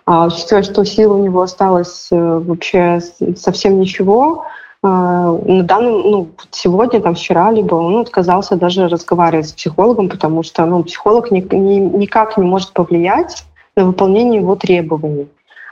А 0.06 0.26
учитывая, 0.26 0.62
что 0.62 0.84
сил 0.84 1.14
у 1.14 1.22
него 1.22 1.40
осталось 1.40 2.08
э, 2.10 2.16
вообще 2.16 3.00
совсем 3.36 3.80
ничего, 3.80 4.44
на 4.88 5.62
данном, 5.62 6.10
ну, 6.10 6.28
сегодня, 6.50 7.00
там, 7.00 7.14
вчера, 7.14 7.50
либо 7.50 7.74
он 7.74 7.96
отказался 8.00 8.56
даже 8.56 8.88
разговаривать 8.88 9.48
с 9.48 9.52
психологом, 9.52 10.08
потому 10.10 10.42
что 10.42 10.66
ну, 10.66 10.84
психолог 10.84 11.30
ни, 11.30 11.40
ни, 11.40 11.78
никак 11.96 12.36
не 12.36 12.44
может 12.44 12.72
повлиять 12.72 13.44
на 13.76 13.86
выполнение 13.86 14.40
его 14.40 14.56
требований. 14.56 15.28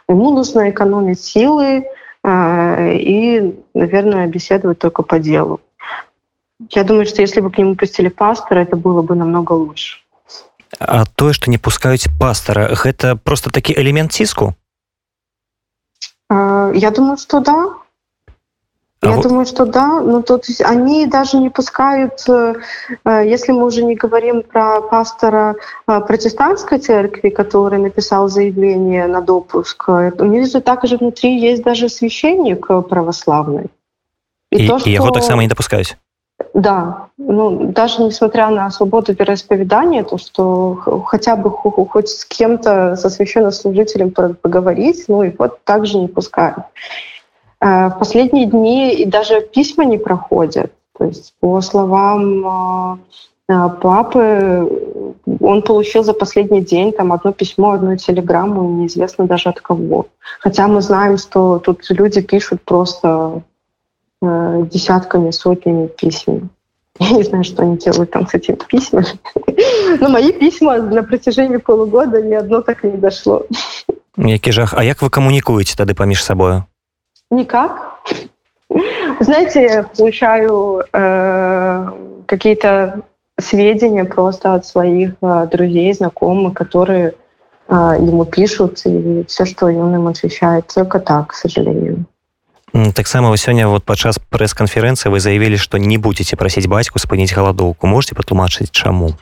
Ему 0.09 0.31
нужно 0.31 0.71
экономить 0.71 1.21
силы 1.21 1.85
э, 2.25 2.95
и, 2.95 3.55
наверное, 3.75 4.27
беседовать 4.29 4.79
только 4.79 5.03
по 5.03 5.19
делу. 5.19 5.61
Я 6.71 6.85
думаю, 6.85 7.05
что 7.05 7.21
если 7.21 7.41
бы 7.41 7.51
к 7.51 7.59
нему 7.59 7.77
пустили 7.77 8.09
пастора, 8.09 8.61
это 8.61 8.77
было 8.77 9.03
бы 9.03 9.15
намного 9.15 9.53
лучше. 9.53 9.99
А 10.79 11.05
то, 11.05 11.35
что 11.35 11.51
не 11.51 11.59
пускаюць 11.59 12.09
пастора, 12.19 12.71
это 12.85 13.17
просто 13.17 13.51
такі 13.51 13.75
элемент 13.77 14.13
ціску? 14.13 14.55
Э, 16.31 16.73
я 16.75 16.91
думаю, 16.91 17.19
что 17.19 17.41
да. 17.41 17.82
Я 19.05 19.15
а 19.15 19.23
думаю, 19.23 19.47
что 19.47 19.67
да. 19.67 20.01
Ну, 20.01 20.23
то 20.23 20.41
есть 20.47 20.61
они 20.61 21.07
даже 21.07 21.37
не 21.37 21.51
пускают, 21.51 22.23
э, 22.29 22.55
э, 23.05 23.23
если 23.27 23.51
мы 23.51 23.65
уже 23.65 23.83
не 23.83 23.97
говорим 23.97 24.43
про 24.43 24.81
пастора 24.81 25.57
э, 25.89 26.01
протестантской 26.01 26.79
церкви, 26.79 27.31
который 27.31 27.79
написал 27.79 28.29
заявление 28.29 29.09
на 29.09 29.21
допуск, 29.21 29.89
у 29.89 30.25
них 30.25 30.49
же 30.49 30.61
также 30.61 30.99
внутри 30.99 31.37
есть 31.37 31.65
даже 31.65 31.89
священник 31.89 32.69
православный. 32.89 33.71
И, 34.53 34.65
и, 34.65 34.69
то, 34.69 34.79
что... 34.79 34.89
и 34.89 34.93
его 34.93 35.11
так 35.11 35.25
само 35.25 35.43
не 35.43 35.49
допускают? 35.49 35.97
Да, 36.55 37.09
ну, 37.19 37.73
даже 37.73 38.03
несмотря 38.03 38.51
на 38.51 38.71
свободу 38.71 39.15
вероисповедания, 39.15 40.05
то, 40.05 40.19
что 40.19 41.03
хотя 41.07 41.35
бы 41.35 41.51
хоть 41.51 42.09
с 42.09 42.25
кем-то, 42.25 42.95
со 42.97 43.11
священнослужителем 43.11 44.11
поговорить, 44.11 45.05
ну, 45.09 45.23
и 45.25 45.33
вот 45.37 45.65
также 45.65 45.99
не 45.99 46.09
пускают. 46.09 46.65
Э, 47.62 47.88
в 47.88 48.00
последние 48.00 48.46
дни 48.46 48.94
и 48.94 49.06
даже 49.06 49.42
письма 49.42 49.86
не 49.86 49.98
проходят. 49.98 50.72
То 50.98 51.06
есть, 51.06 51.34
по 51.40 51.62
словам 51.62 52.46
э, 52.46 53.54
э, 53.54 53.70
папы, 53.82 54.70
он 55.40 55.62
получил 55.62 56.04
за 56.04 56.14
последний 56.14 56.62
день 56.62 56.92
там 56.92 57.12
одно 57.12 57.34
письмо, 57.34 57.72
одну 57.72 57.98
телеграмму, 57.98 58.70
неизвестно 58.70 59.26
даже 59.26 59.50
от 59.50 59.62
кого. 59.62 60.06
Хотя 60.40 60.68
мы 60.68 60.82
знаем, 60.82 61.18
что 61.18 61.60
тут 61.60 61.90
люди 61.90 62.22
пишут 62.22 62.62
просто 62.62 63.42
десятками, 64.20 65.30
сотнями 65.30 65.88
писем. 65.88 66.50
Я 67.00 67.12
не 67.12 67.24
знаю, 67.24 67.44
что 67.44 67.62
они 67.62 67.78
делают 67.78 68.10
там 68.10 68.28
с 68.28 68.34
этими 68.34 68.56
письмами. 68.56 69.06
Но 70.00 70.10
мои 70.10 70.32
письма 70.32 70.78
на 70.78 71.04
протяжении 71.04 71.58
полугода 71.58 72.20
ни 72.20 72.34
одно 72.34 72.62
так 72.62 72.84
не 72.84 72.98
дошло. 72.98 73.46
Які 74.18 74.52
жах. 74.52 74.74
А 74.74 74.84
як 74.84 75.02
вы 75.02 75.10
камунікуеце 75.10 75.78
тады 75.78 75.94
паміж 75.94 76.24
сабою? 76.24 76.64
Никак. 77.32 78.02
Знаете, 79.20 79.86
получаю 79.98 80.84
э, 80.94 81.92
какие-то 82.26 83.02
сведения 83.40 84.06
просто 84.06 84.54
от 84.54 84.66
своих 84.66 85.14
э, 85.22 85.48
друзей, 85.52 85.94
знакомых, 85.94 86.54
которые 86.54 87.14
э, 87.68 87.74
ему 88.00 88.26
пишут, 88.26 88.82
и 88.86 89.24
все, 89.28 89.46
что 89.46 89.68
он 89.68 89.96
им 89.96 90.08
отвечает, 90.08 90.68
только 90.74 91.00
так, 91.00 91.28
к 91.28 91.34
сожалению. 91.34 92.06
таксама 92.94 93.30
вы 93.30 93.38
сёння 93.38 93.68
вот 93.68 93.84
падчас 93.86 94.20
прэс-канферэнцыі 94.20 95.10
вы 95.10 95.20
заявілі 95.20 95.58
што 95.58 95.78
не 95.78 95.98
будете 95.98 96.36
прасіць 96.36 96.68
бацьку 96.68 97.00
спыніць 97.00 97.34
галадоўку 97.34 97.88
можете 97.88 98.14
патлумачыць 98.14 98.70
чаму 98.72 99.18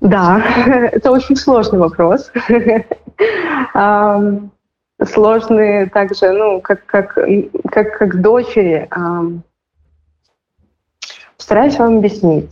да 0.00 0.44
это 0.92 1.10
очень 1.10 1.36
сложный 1.36 1.78
вопрос 1.78 2.30
сложные 5.03 5.87
также 5.87 6.31
ну 6.31 6.61
как 6.61 6.85
как 6.85 7.17
как 7.71 7.97
как 7.97 8.21
дочери 8.21 8.89
стараюсь 11.37 11.77
вам 11.77 11.97
объяснить 11.97 12.51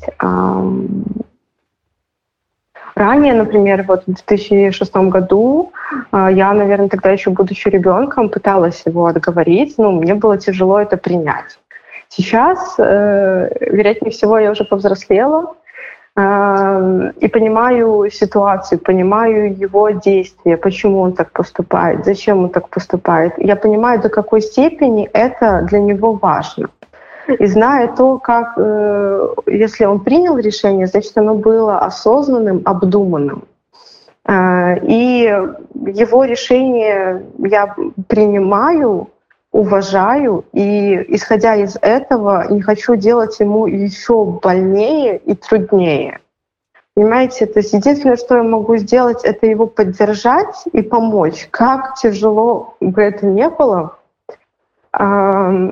Ранее, 2.95 3.33
например, 3.33 3.83
вот 3.83 4.03
в 4.07 4.13
2006 4.13 4.95
году 4.95 5.73
а, 6.11 6.31
я, 6.31 6.53
наверное, 6.53 6.87
тогда 6.87 7.11
еще 7.11 7.29
будучи 7.29 7.67
ребенком, 7.67 8.29
пыталась 8.29 8.83
его 8.85 9.07
отговорить, 9.07 9.77
но 9.77 9.91
мне 9.91 10.15
было 10.15 10.37
тяжело 10.37 10.79
это 10.79 10.95
принять. 10.95 11.59
Сейчас, 12.07 12.75
э, 12.77 13.49
вероятнее 13.59 14.11
всего, 14.11 14.39
я 14.39 14.51
уже 14.51 14.63
повзрослела 14.63 15.55
и 16.17 17.27
понимаю 17.27 18.09
ситуацию, 18.09 18.79
понимаю 18.79 19.53
его 19.53 19.89
действия, 19.89 20.55
почему 20.55 21.01
он 21.01 21.11
так 21.11 21.31
поступает, 21.31 22.05
зачем 22.05 22.43
он 22.43 22.49
так 22.49 22.69
поступает. 22.69 23.33
Я 23.37 23.57
понимаю, 23.57 24.01
до 24.01 24.07
какой 24.07 24.41
степени 24.41 25.09
это 25.11 25.63
для 25.69 25.81
него 25.81 26.13
важно 26.13 26.69
и 27.27 27.45
зная 27.45 27.87
то, 27.87 28.17
как, 28.17 28.53
э, 28.57 29.27
если 29.47 29.85
он 29.85 29.99
принял 29.99 30.37
решение, 30.37 30.87
значит, 30.87 31.17
оно 31.17 31.35
было 31.35 31.79
осознанным, 31.79 32.61
обдуманным. 32.65 33.45
Э, 34.27 34.77
и 34.81 35.31
его 35.85 36.23
решение 36.23 37.25
я 37.39 37.75
принимаю, 38.07 39.09
уважаю, 39.55 40.43
и 40.51 41.15
исходя 41.15 41.55
из 41.55 41.77
этого 41.81 42.45
не 42.51 42.61
хочу 42.61 42.97
делать 42.97 43.39
ему 43.39 43.67
еще 43.67 44.25
больнее 44.25 45.17
и 45.17 45.33
труднее. 45.33 46.19
Понимаете, 46.93 47.45
то 47.45 47.59
есть 47.59 47.71
единственное, 47.71 48.17
что 48.17 48.35
я 48.35 48.43
могу 48.43 48.75
сделать, 48.75 49.23
это 49.23 49.45
его 49.45 49.65
поддержать 49.65 50.65
и 50.73 50.81
помочь. 50.81 51.47
Как 51.51 51.95
тяжело 51.95 52.75
бы 52.81 53.01
это 53.01 53.25
не 53.27 53.49
было, 53.49 53.97
потому 54.91 55.71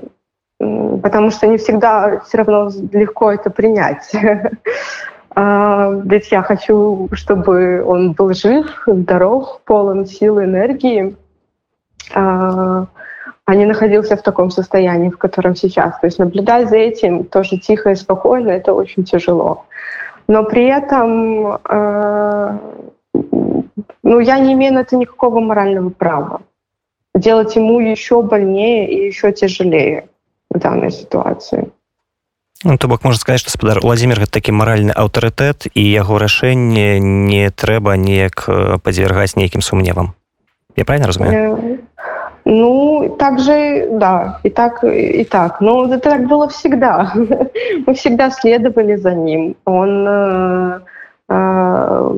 что 1.31 1.47
не 1.47 1.57
всегда 1.57 2.21
все 2.21 2.37
равно 2.37 2.71
легко 2.93 3.33
это 3.33 3.49
принять. 3.49 4.09
А, 5.35 5.89
ведь 6.05 6.31
я 6.31 6.43
хочу, 6.43 7.09
чтобы 7.13 7.83
он 7.83 8.11
был 8.11 8.35
жив, 8.35 8.83
здоров, 8.85 9.61
полон 9.65 10.05
силы, 10.05 10.43
энергии, 10.43 11.15
а, 13.42 13.42
а 13.44 13.54
не 13.54 13.66
находился 13.66 14.16
в 14.16 14.22
таком 14.22 14.50
состоянии, 14.50 15.10
в 15.10 15.18
котором 15.18 15.56
сейчас. 15.56 15.98
То 16.00 16.06
есть 16.06 16.18
наблюдать 16.18 16.68
за 16.68 16.76
этим 16.76 17.24
тоже 17.24 17.58
тихо 17.58 17.90
и 17.90 17.94
спокойно, 17.94 18.50
это 18.50 18.74
очень 18.74 19.04
тяжело. 19.04 19.64
Но 20.28 20.44
при 20.44 20.66
этом 20.66 21.58
а, 21.64 22.58
ну, 24.02 24.20
я 24.20 24.38
не 24.38 24.52
имею 24.52 24.74
на 24.74 24.80
это 24.80 24.96
никакого 24.96 25.40
морального 25.40 25.90
права. 25.90 26.40
Делать 27.14 27.56
ему 27.56 27.80
еще 27.80 28.22
больнее 28.22 28.90
и 28.90 29.06
еще 29.06 29.32
тяжелее 29.32 30.08
данной 30.50 30.90
ситуации 30.90 31.70
ну, 32.64 32.76
то 32.76 32.88
бок 32.88 33.04
можна 33.04 33.20
сказаць 33.20 33.40
што 33.40 33.50
спадар 33.50 33.80
владимир 33.80 34.18
гэта 34.18 34.40
такі 34.40 34.52
маральны 34.52 34.90
аўтарытэт 34.90 35.70
і 35.74 35.82
яго 35.82 36.18
рашэнне 36.18 36.98
не 36.98 37.50
трэба 37.50 37.94
неяк 37.96 38.48
падвергаць 38.82 39.36
нейкім 39.36 39.62
сумневам 39.62 40.14
я 40.76 40.84
правильно 40.84 41.08
разумею 41.08 41.78
ну 42.45 43.15
также 43.17 43.87
да 43.91 44.39
и 44.43 44.49
так 44.49 44.83
и 44.83 45.23
так. 45.23 45.61
Но 45.61 45.85
это 45.85 45.99
так 45.99 46.27
было 46.27 46.47
всегда. 46.49 47.11
Мы 47.87 47.93
всегда 47.93 48.29
следовали 48.29 48.95
за 48.95 49.13
ним. 49.13 49.55
Он 49.65 50.07
э, 50.07 50.79
э, 51.29 52.11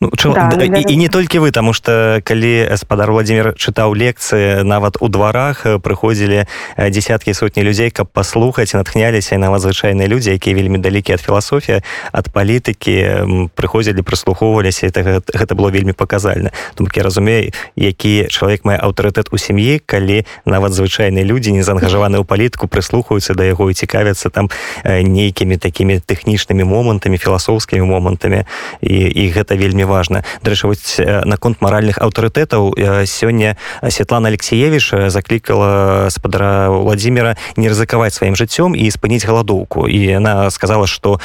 Ну, 0.00 0.10
чу, 0.16 0.32
да, 0.32 0.48
да, 0.56 0.64
і, 0.64 0.84
і 0.92 0.96
не 0.96 1.08
толькі 1.08 1.42
вы 1.42 1.50
таму 1.50 1.74
што 1.74 2.22
калі 2.22 2.70
спадар 2.78 3.10
владимир 3.10 3.58
чытаў 3.58 3.98
лекцыі 3.98 4.62
нават 4.62 4.94
у 5.02 5.10
дварах 5.10 5.66
прыходзілі 5.82 6.46
десяткі 6.78 7.34
сотні 7.34 7.66
людзей 7.66 7.90
каб 7.90 8.06
паслухаць 8.06 8.78
натхняліся 8.78 9.34
і 9.34 9.42
нават 9.42 9.66
звычайныя 9.66 10.06
людзі 10.06 10.38
якія 10.38 10.54
вельмі 10.54 10.78
далекі 10.78 11.18
ад 11.18 11.20
філасофія 11.20 11.82
ад 12.14 12.30
палітыкі 12.30 13.50
прыходзілі 13.58 14.06
прыслухоўваліся 14.06 14.86
это, 14.86 15.18
гэта 15.18 15.58
было 15.58 15.74
вельмі 15.74 15.98
паказальна 15.98 16.54
думак 16.78 16.94
я 16.94 17.02
разумею 17.02 17.50
які 17.74 18.30
чалавек 18.30 18.62
мае 18.62 18.78
аўтарытэт 18.78 19.34
у 19.34 19.38
сям'і 19.38 19.82
калі 19.82 20.22
нават 20.46 20.78
звычайныя 20.78 21.26
людзі 21.26 21.50
не 21.50 21.66
заангажаваны 21.66 22.22
ў 22.22 22.24
палітыку 22.24 22.70
прыслухаюцца 22.70 23.34
да 23.34 23.50
яго 23.50 23.66
і 23.66 23.74
цікавяцца 23.74 24.30
там 24.30 24.46
нейкімі 24.86 25.58
такімі 25.58 25.98
тэхнічнымі 26.06 26.62
момантамі 26.62 27.18
філасофскімі 27.18 27.82
момантамі 27.82 28.46
і, 28.78 28.94
і 28.94 29.34
гэта 29.34 29.58
вельмі 29.58 29.87
важна. 29.88 30.22
Дарэчы 30.44 30.68
вось 30.68 31.00
наконт 31.24 31.60
маральных 31.64 31.98
аўтарытэтаў 31.98 32.76
сёння 33.08 33.56
Светлана 33.88 34.28
алексеевич 34.28 34.92
заклікала 35.08 36.08
спадара 36.12 36.70
владимира 36.70 37.36
не 37.56 37.68
рызыкаваць 37.72 38.14
сваім 38.14 38.36
жыццём 38.36 38.76
і 38.76 38.84
спыніць 38.92 39.24
галадоўку. 39.24 39.88
І 39.88 40.20
она 40.20 40.50
сказала 40.50 40.86
что 40.86 41.20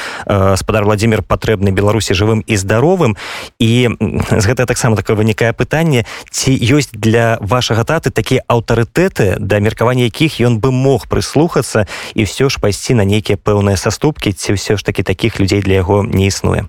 спадар 0.56 0.84
владимир 0.84 1.22
патрэбны 1.22 1.70
беларусі 1.70 2.16
жывым 2.16 2.42
і 2.46 2.56
здаровым. 2.56 3.16
І 3.58 3.88
з 4.30 4.44
гэта 4.48 4.66
таксама 4.66 4.96
такое 4.96 5.16
вынікае 5.16 5.52
пытанне 5.52 6.04
ці 6.30 6.50
ёсць 6.50 6.90
для 6.92 7.38
вашага 7.40 7.84
таты 7.84 8.10
такія 8.10 8.42
аўтарытэты 8.48 9.36
да 9.38 9.60
меркавання 9.60 10.08
якіх 10.08 10.40
ён 10.40 10.58
бы 10.58 10.72
мог 10.72 11.06
прыслухацца 11.08 11.86
і 12.14 12.24
все 12.24 12.48
ж 12.48 12.60
пайсці 12.60 12.94
на 12.94 13.04
нейкія 13.04 13.36
пэўныя 13.36 13.76
саступкі 13.76 14.32
ці 14.32 14.56
ўсё 14.56 14.76
ж 14.76 14.84
таки 14.84 15.02
таких 15.02 15.40
людзей 15.40 15.60
для 15.60 15.82
яго 15.82 16.02
не 16.02 16.26
існуе 16.26 16.68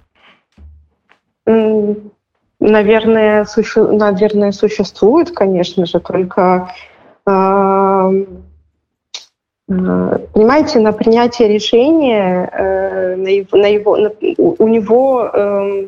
Наверное, 1.46 3.46
суще... 3.46 3.84
наверное, 3.84 4.52
существует, 4.52 5.32
конечно 5.32 5.86
же, 5.86 6.00
только 6.00 6.72
э, 7.28 8.26
понимаете, 9.68 10.80
на 10.80 10.94
принятие 10.94 11.48
решения 11.48 12.50
э, 12.52 13.16
на 13.16 13.28
его, 13.28 13.58
на 13.58 13.68
его, 13.68 13.98
на, 13.98 14.12
у 14.38 14.68
него, 14.68 15.30
э, 15.34 15.88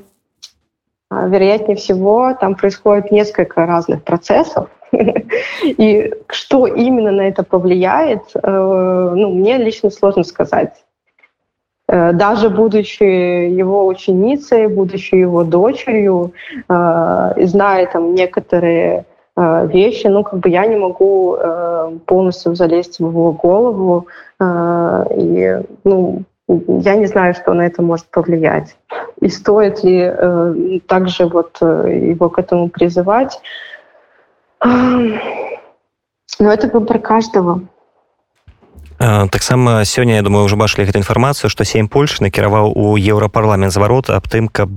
вероятнее 1.11 1.77
всего, 1.77 2.35
там 2.39 2.55
происходит 2.55 3.11
несколько 3.11 3.65
разных 3.65 4.03
процессов. 4.03 4.69
И 5.63 6.13
что 6.29 6.67
именно 6.67 7.11
на 7.11 7.27
это 7.27 7.43
повлияет, 7.43 8.23
э, 8.33 8.39
ну, 8.41 9.33
мне 9.33 9.57
лично 9.57 9.89
сложно 9.89 10.23
сказать. 10.23 10.73
Э, 11.89 12.12
даже 12.13 12.50
будучи 12.50 13.04
его 13.04 13.88
ученицей, 13.88 14.67
будучи 14.67 15.15
его 15.15 15.43
дочерью, 15.43 16.34
э, 16.67 17.34
зная 17.38 17.88
там 17.88 18.13
некоторые 18.13 19.06
э, 19.36 19.67
вещи, 19.67 20.08
ну, 20.08 20.23
как 20.23 20.39
бы 20.39 20.50
я 20.50 20.65
не 20.65 20.76
могу 20.78 21.38
полностью 22.06 22.56
залезть 22.56 23.00
в 23.00 23.08
его 23.08 23.32
голову, 23.32 24.08
и, 24.41 25.62
ну, 25.84 26.23
я 26.47 26.95
не 26.95 27.06
знаю, 27.06 27.34
что 27.34 27.54
на 27.54 27.65
это 27.65 27.82
может 27.82 28.08
повлиять. 28.08 28.76
И 29.21 29.30
стоит 29.30 29.84
ли 29.84 30.82
также 30.88 31.28
вот 31.28 31.62
его 31.62 32.30
к 32.30 32.39
этому 32.39 32.69
призывать. 32.69 33.39
Но 34.63 35.13
это 36.39 36.67
выбор 36.67 37.00
каждого. 37.00 37.62
Таксама 38.99 39.86
сёння 39.86 40.15
я 40.15 40.21
думаю 40.21 40.45
уже 40.45 40.55
бачылі 40.55 40.86
гэту 40.89 40.97
інфармацыю 40.97 41.49
што 41.49 41.65
сем 41.65 41.88
польш 41.88 42.19
накіраваў 42.21 42.73
у 42.73 42.97
еўрапарламент 42.97 43.73
зварот 43.73 44.10
аб 44.10 44.25
тым 44.27 44.49
каб 44.49 44.73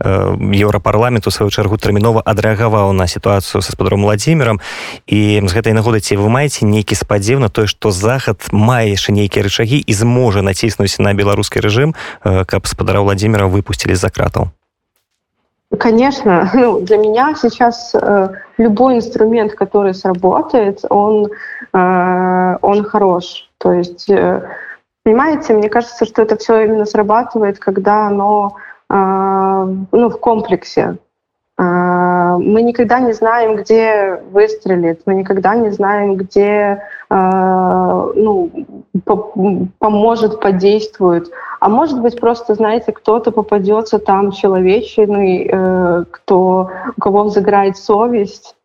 еўрапарламент 0.00 1.26
у 1.26 1.30
сваю 1.30 1.50
чаргу 1.50 1.76
тэрмінова 1.80 2.20
адрэагаваў 2.20 2.92
на 2.92 3.06
сітуацыю 3.06 3.62
са 3.62 3.72
спадаром 3.72 4.04
владимиром 4.04 4.60
і 5.06 5.40
з 5.40 5.52
гэтай 5.52 5.72
нагоды 5.72 6.00
ці 6.00 6.20
вы 6.20 6.28
маеце 6.28 6.68
нейкі 6.68 6.94
спадзеў 6.94 7.40
на 7.40 7.48
тое 7.48 7.66
што 7.66 7.90
захад 7.90 8.44
мае 8.52 8.92
яшчэ 8.92 9.16
нейкія 9.16 9.48
рычагі 9.48 9.80
і 9.80 9.92
зможа 9.92 10.42
націснуць 10.42 11.00
на 11.00 11.14
беларускі 11.14 11.64
рэжым 11.64 11.96
каб 12.22 12.66
спадара 12.66 13.00
владимира 13.00 13.48
выпусцілі 13.48 13.96
за 13.96 14.12
кратаў? 14.12 14.52
Конечно, 15.78 16.48
ну, 16.54 16.80
для 16.80 16.96
меня 16.96 17.34
сейчас 17.34 17.92
э, 17.92 18.28
любой 18.56 18.96
инструмент, 18.96 19.54
который 19.54 19.94
сработает, 19.94 20.80
он, 20.88 21.28
э, 21.72 22.58
он 22.62 22.84
хорош. 22.84 23.45
То 23.58 23.72
есть, 23.72 24.08
э, 24.10 24.48
понимаете, 25.04 25.54
мне 25.54 25.68
кажется, 25.68 26.04
что 26.04 26.22
это 26.22 26.36
все 26.36 26.64
именно 26.64 26.84
срабатывает, 26.84 27.58
когда 27.58 28.06
оно 28.06 28.56
э, 28.90 28.94
ну, 28.94 30.08
в 30.08 30.20
комплексе. 30.20 30.96
Э, 31.58 32.36
мы 32.38 32.62
никогда 32.62 33.00
не 33.00 33.12
знаем, 33.12 33.56
где 33.56 34.22
выстрелит, 34.30 35.02
мы 35.06 35.14
никогда 35.14 35.54
не 35.54 35.70
знаем, 35.70 36.16
где 36.16 36.82
ну, 37.08 38.50
поможет, 39.78 40.40
подействует. 40.40 41.30
А 41.60 41.68
может 41.68 42.00
быть, 42.00 42.20
просто, 42.20 42.54
знаете, 42.54 42.92
кто-то 42.92 43.30
попадется 43.30 43.98
там 43.98 44.32
человечный, 44.32 45.48
э, 45.50 46.04
кто, 46.10 46.70
у 46.96 47.00
кого 47.00 47.24
взыграет 47.24 47.76
совесть, 47.76 48.55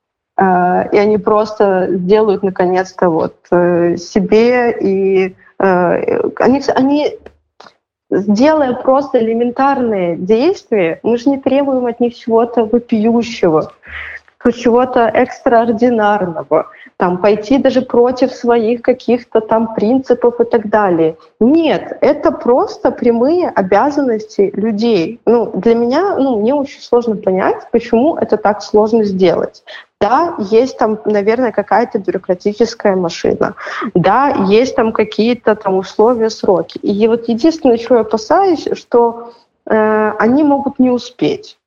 и 0.42 0.98
они 0.98 1.18
просто 1.18 1.88
сделают, 1.90 2.42
наконец-то, 2.42 3.10
вот 3.10 3.36
э, 3.52 3.98
себе 3.98 4.72
и 4.72 5.36
э, 5.60 6.30
они, 6.38 6.62
они 6.76 7.20
сделая 8.10 8.74
просто 8.74 9.20
элементарные 9.20 10.18
действия, 10.18 11.00
мы 11.04 11.18
же 11.18 11.30
не 11.30 11.40
требуем 11.40 11.86
от 11.86 12.00
них 12.00 12.16
чего-то 12.16 12.66
вопиющего, 12.66 13.72
чего-то 14.50 15.02
экстраординарного, 15.02 16.68
там, 16.98 17.18
пойти 17.18 17.58
даже 17.58 17.82
против 17.82 18.32
своих 18.32 18.82
каких-то 18.82 19.42
там 19.42 19.76
принципов 19.76 20.40
и 20.40 20.44
так 20.46 20.70
далее. 20.70 21.18
Нет, 21.40 21.98
это 22.02 22.32
просто 22.32 22.92
прямые 22.92 23.50
обязанности 23.50 24.52
людей. 24.54 25.20
Ну, 25.26 25.52
для 25.54 25.76
меня, 25.76 26.18
ну, 26.18 26.40
мне 26.40 26.56
очень 26.56 26.82
сложно 26.82 27.16
понять, 27.16 27.68
почему 27.72 28.16
это 28.16 28.38
так 28.38 28.64
сложно 28.64 29.04
сделать. 29.04 29.64
Да, 30.02 30.36
есть 30.40 30.80
там, 30.80 31.00
наверное, 31.06 31.52
какая-то 31.52 32.00
бюрократическая 32.00 32.96
машина. 32.96 33.54
Да, 33.94 34.30
есть 34.48 34.76
там 34.76 34.94
какие-то 34.94 35.56
там 35.56 35.76
условия, 35.76 36.32
сроки. 36.32 36.80
И 36.80 37.08
вот 37.08 37.30
единственное, 37.30 37.78
чего 37.78 37.96
я 37.96 38.02
опасаюсь, 38.02 38.68
что 38.74 39.34
э, 39.68 40.12
они 40.18 40.44
могут 40.44 40.80
не 40.80 40.90
успеть, 40.90 41.60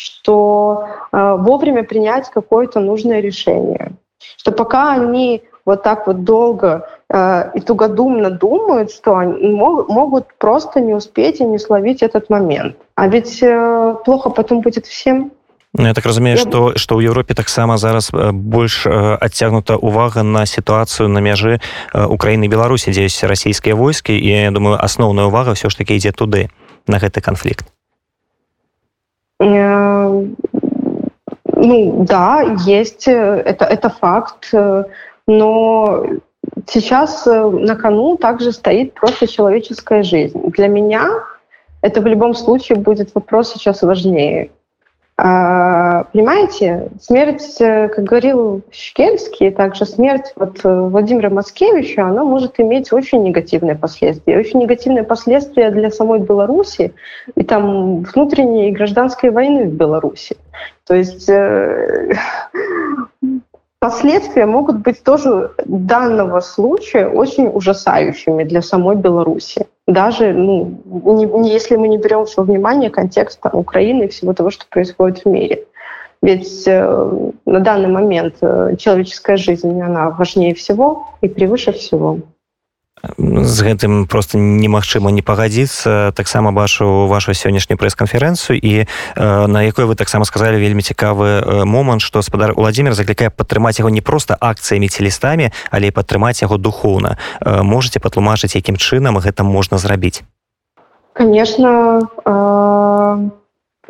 что 0.00 0.86
э, 1.12 1.36
вовремя 1.38 1.84
принять 1.84 2.30
какое-то 2.30 2.80
нужное 2.80 3.20
решение, 3.20 3.92
что 4.36 4.52
пока 4.52 4.92
они 4.92 5.42
вот 5.66 5.82
так 5.82 6.06
вот 6.06 6.24
долго 6.24 6.88
э, 7.08 7.50
и 7.54 7.60
тугодумно 7.60 8.30
думают, 8.30 8.90
что 8.90 9.16
они 9.16 9.52
мог, 9.52 9.88
могут 9.88 10.24
просто 10.38 10.80
не 10.80 10.94
успеть 10.94 11.40
и 11.40 11.44
не 11.44 11.58
словить 11.58 12.02
этот 12.02 12.30
момент. 12.30 12.76
А 12.94 13.08
ведь 13.08 13.42
э, 13.42 13.94
плохо 14.04 14.30
потом 14.30 14.60
будет 14.60 14.86
всем. 14.86 15.32
Ну, 15.72 15.86
я 15.86 15.94
так 15.94 16.04
разумею 16.04 16.36
что 16.36 16.76
что 16.76 16.96
ў 16.96 17.04
Еўропе 17.04 17.34
таксама 17.34 17.76
зараз 17.76 18.10
э, 18.12 18.32
больш 18.32 18.86
адцягнута 18.86 19.76
увага 19.76 20.22
на 20.22 20.46
сітуацыю 20.46 21.08
на 21.08 21.20
мяжы 21.20 21.60
Украіны 21.94 22.48
Беларусі 22.48 22.90
дзе 22.90 23.04
ёсць 23.06 23.22
расійскія 23.22 23.76
войскі 23.76 24.16
і 24.16 24.26
я 24.26 24.50
думаю 24.50 24.80
асноўная 24.80 25.28
увага 25.28 25.52
ўсё 25.52 25.68
ж 25.70 25.76
таки 25.76 25.94
ідзе 25.94 26.10
туды 26.10 26.48
на 26.88 26.98
гэты 26.98 27.20
канфлікт 27.20 27.68
э, 27.68 27.79
ну 29.40 30.36
да 31.56 32.42
есть 32.66 33.08
э, 33.08 33.12
это 33.12 33.64
это 33.64 33.88
факт 33.90 34.52
но 35.26 36.04
сейчас 36.66 37.26
на 37.26 37.76
кону 37.76 38.16
также 38.16 38.52
стоит 38.52 38.94
просто 38.94 39.26
человеческая 39.26 40.02
жизнь. 40.02 40.38
Для 40.50 40.68
меня 40.68 41.08
это 41.82 42.00
в 42.00 42.06
любом 42.06 42.34
случае 42.34 42.78
будет 42.78 43.14
вопрос 43.14 43.52
сейчас 43.52 43.82
важнее 43.82 44.50
а, 45.22 46.04
понимаете, 46.04 46.88
смерть, 46.98 47.60
э, 47.60 47.88
как 47.88 48.04
говорил 48.04 48.62
Шкельский, 48.70 49.50
также 49.50 49.84
смерть 49.84 50.32
вот 50.34 50.60
э, 50.64 50.80
Владимира 50.88 51.28
Маскевича, 51.28 52.06
она 52.06 52.24
может 52.24 52.58
иметь 52.58 52.90
очень 52.90 53.22
негативные 53.22 53.76
последствия. 53.76 54.38
Очень 54.38 54.60
негативные 54.60 55.04
последствия 55.04 55.70
для 55.72 55.90
самой 55.90 56.20
Беларуси 56.20 56.94
и 57.34 57.42
там 57.44 58.00
внутренней 58.00 58.72
гражданской 58.72 59.28
войны 59.28 59.64
в 59.64 59.74
Беларуси. 59.74 60.38
То 60.86 60.94
есть 60.94 61.28
э, 61.28 62.14
последствия 63.78 64.46
могут 64.46 64.78
быть 64.78 65.02
тоже 65.02 65.50
данного 65.66 66.40
случая 66.40 67.08
очень 67.08 67.46
ужасающими 67.46 68.44
для 68.44 68.62
самой 68.62 68.96
Беларуси. 68.96 69.66
Даже 69.90 70.32
ну, 70.32 70.80
не, 70.86 71.24
не, 71.24 71.52
если 71.52 71.74
мы 71.74 71.88
не 71.88 71.98
берем 71.98 72.24
во 72.36 72.42
внимание 72.44 72.90
контекст 72.90 73.40
там, 73.40 73.52
Украины 73.54 74.04
и 74.04 74.08
всего 74.08 74.32
того, 74.32 74.50
что 74.50 74.64
происходит 74.70 75.24
в 75.24 75.28
мире. 75.28 75.64
Ведь 76.22 76.62
э, 76.66 77.30
на 77.44 77.60
данный 77.60 77.88
момент 77.88 78.36
э, 78.40 78.76
человеческая 78.78 79.36
жизнь, 79.36 79.80
она 79.80 80.10
важнее 80.10 80.54
всего 80.54 81.08
и 81.22 81.28
превыше 81.28 81.72
всего. 81.72 82.18
З 83.18 83.58
гэтым 83.62 84.06
просто 84.06 84.38
немагчыма 84.38 85.10
не 85.10 85.22
пагадзіцца. 85.22 86.12
Таксама 86.14 86.52
бачу 86.52 87.06
вашу 87.08 87.32
сённяшнюю 87.32 87.78
прэс-канферэнцыю 87.80 88.60
і 88.60 88.84
э, 88.84 89.46
на 89.46 89.62
якой 89.62 89.84
вы 89.84 89.94
таксама 89.96 90.24
сказалі 90.24 90.60
вельмі 90.60 90.82
цікавы 90.82 91.64
момант 91.64 92.02
што 92.02 92.22
спадар 92.22 92.52
владимир 92.54 92.94
заклікае 92.94 93.30
падтрымаць 93.30 93.78
яго 93.78 93.90
не 93.90 94.00
просто 94.00 94.36
акцыямі 94.40 94.88
ці 94.88 95.04
лістамі 95.04 95.50
але 95.70 95.88
і 95.88 95.96
падтрымаць 95.96 96.42
яго 96.42 96.58
духоўна. 96.58 97.16
Э, 97.40 97.62
можете 97.62 98.00
патлумачыць 98.00 98.56
якім 98.56 98.76
чынам 98.76 99.18
гэта 99.18 99.42
можна 99.42 99.78
зрабіць? 99.78 100.22
Конечно 101.14 102.00
э... 102.26 103.39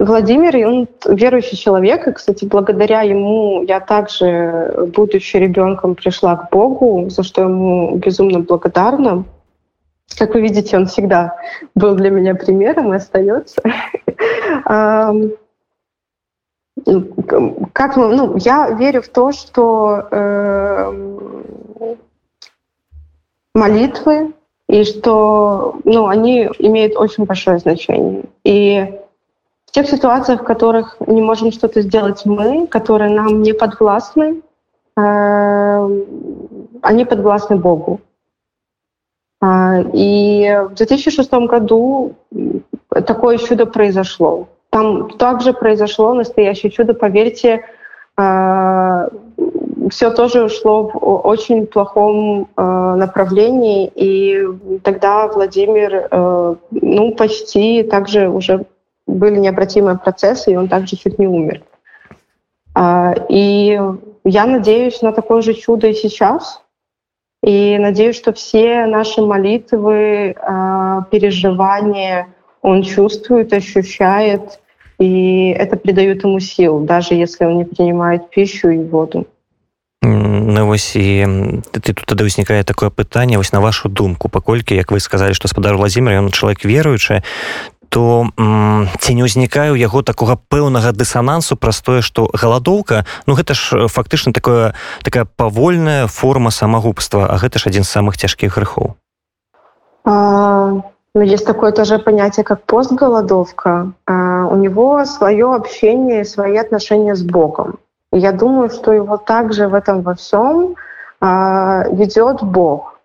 Владимир, 0.00 0.66
он 0.66 0.88
верующий 1.04 1.58
человек, 1.58 2.08
и, 2.08 2.12
кстати, 2.12 2.46
благодаря 2.46 3.02
ему 3.02 3.62
я 3.64 3.80
также, 3.80 4.88
будучи 4.94 5.36
ребенком, 5.36 5.94
пришла 5.94 6.36
к 6.36 6.50
Богу, 6.50 7.10
за 7.10 7.22
что 7.22 7.42
ему 7.42 7.96
безумно 7.96 8.38
благодарна. 8.40 9.24
Как 10.16 10.32
вы 10.32 10.40
видите, 10.40 10.78
он 10.78 10.86
всегда 10.86 11.36
был 11.74 11.96
для 11.96 12.08
меня 12.08 12.34
примером 12.34 12.94
и 12.94 12.96
остается. 12.96 13.60
Как 17.74 17.96
мы, 17.96 18.16
ну, 18.16 18.36
я 18.38 18.70
верю 18.70 19.02
в 19.02 19.08
то, 19.08 19.32
что 19.32 20.08
э, 20.10 20.92
молитвы 23.54 24.32
и 24.66 24.84
что, 24.84 25.78
ну, 25.84 26.06
они 26.06 26.48
имеют 26.58 26.96
очень 26.96 27.26
большое 27.26 27.58
значение. 27.58 28.22
И 28.44 28.98
в 29.70 29.72
тех 29.72 29.88
ситуациях, 29.88 30.40
в 30.40 30.44
которых 30.44 30.96
не 31.06 31.22
можем 31.22 31.52
что-то 31.52 31.80
сделать 31.82 32.22
мы, 32.26 32.66
которые 32.66 33.14
нам 33.14 33.40
не 33.40 33.52
подвластны, 33.52 34.42
э, 34.96 36.00
они 36.82 37.04
подвластны 37.04 37.54
Богу. 37.54 38.00
Э, 39.40 39.84
и 39.92 40.58
в 40.70 40.74
2006 40.74 41.32
году 41.46 42.16
такое 42.88 43.38
чудо 43.38 43.66
произошло. 43.66 44.48
Там 44.70 45.10
также 45.10 45.52
произошло 45.52 46.14
настоящее 46.14 46.72
чудо, 46.72 46.92
поверьте, 46.92 47.64
э, 48.18 49.08
все 49.90 50.10
тоже 50.10 50.44
ушло 50.44 50.90
в 50.92 51.28
очень 51.28 51.68
плохом 51.68 52.48
э, 52.56 52.94
направлении, 52.96 53.88
и 53.94 54.48
тогда 54.82 55.28
Владимир, 55.28 56.08
э, 56.10 56.54
ну, 56.72 57.14
почти 57.14 57.84
также 57.84 58.28
уже 58.28 58.66
были 59.09 59.37
необратимые 59.37 59.97
процессы, 59.97 60.51
и 60.51 60.55
он 60.55 60.67
также 60.67 60.95
чуть 60.95 61.19
не 61.19 61.27
умер. 61.27 61.61
А, 62.73 63.13
и 63.29 63.79
я 64.23 64.45
надеюсь 64.45 65.01
на 65.01 65.11
такое 65.11 65.41
же 65.41 65.53
чудо 65.53 65.87
и 65.87 65.93
сейчас. 65.93 66.61
И 67.43 67.77
надеюсь, 67.77 68.15
что 68.15 68.33
все 68.33 68.85
наши 68.87 69.21
молитвы, 69.21 70.35
а, 70.41 71.03
переживания 71.11 72.27
он 72.61 72.81
чувствует, 72.81 73.53
ощущает, 73.53 74.59
и 74.97 75.49
это 75.49 75.77
придает 75.77 76.23
ему 76.23 76.39
сил, 76.39 76.79
даже 76.79 77.13
если 77.13 77.45
он 77.45 77.57
не 77.57 77.65
принимает 77.65 78.29
пищу 78.31 78.69
и 78.69 78.79
воду. 78.79 79.27
Ну, 80.01 80.67
вось 80.67 80.95
і 80.95 81.25
ты 81.73 81.81
тут 81.81 82.05
тады 82.05 82.29
ўзнікае 82.29 82.61
такое 82.61 82.93
пытанне 82.93 83.37
вось 83.41 83.53
на 83.53 83.59
вашу 83.59 83.89
думку 83.89 84.29
паколькі 84.29 84.77
як 84.77 84.93
вы 84.93 85.01
сказалі 85.01 85.33
што 85.33 85.49
спадар 85.49 85.73
владимир 85.77 86.21
ён 86.21 86.29
чалавек 86.29 86.61
веруючы 86.61 87.25
то 87.90 88.30
ці 88.38 89.10
не 89.18 89.22
ўзнікае 89.26 89.74
ў 89.74 89.78
яго 89.82 90.06
такога 90.06 90.38
пэўнага 90.38 90.94
дысанансу 90.94 91.58
праз 91.58 91.82
тое 91.82 92.00
што 92.06 92.30
галадоўка 92.30 93.04
ну 93.26 93.34
гэта 93.34 93.52
ж 93.58 93.60
э, 93.74 93.88
фактычна 93.90 94.32
такое 94.32 94.72
такая 95.02 95.26
павольная 95.26 96.06
форма 96.06 96.54
самагубства 96.54 97.26
а 97.26 97.36
гэта 97.42 97.58
ж 97.58 97.74
адзін 97.74 97.84
з 97.84 97.90
самых 97.90 98.16
цяжкіх 98.16 98.56
грыхоў 98.56 98.94
Ну, 101.12 101.22
есть 101.22 101.44
такое 101.44 101.72
тоже 101.72 101.98
понятие, 101.98 102.44
как 102.44 102.62
постголодовка. 102.62 103.92
А, 104.06 104.46
у 104.46 104.56
него 104.56 105.04
свое 105.04 105.52
общение, 105.52 106.24
свои 106.24 106.56
отношения 106.56 107.16
с 107.16 107.22
Богом. 107.22 107.80
И 108.12 108.18
я 108.18 108.30
думаю, 108.30 108.70
что 108.70 108.92
его 108.92 109.16
также 109.16 109.66
в 109.66 109.74
этом 109.74 110.02
во 110.02 110.14
всем 110.14 110.76
ведет 111.20 112.42
Бог. 112.42 113.00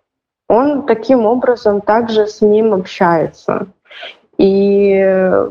Он 0.48 0.86
таким 0.86 1.26
образом 1.26 1.80
также 1.80 2.26
с 2.26 2.40
ним 2.40 2.72
общается 2.72 3.66
и 4.38 5.46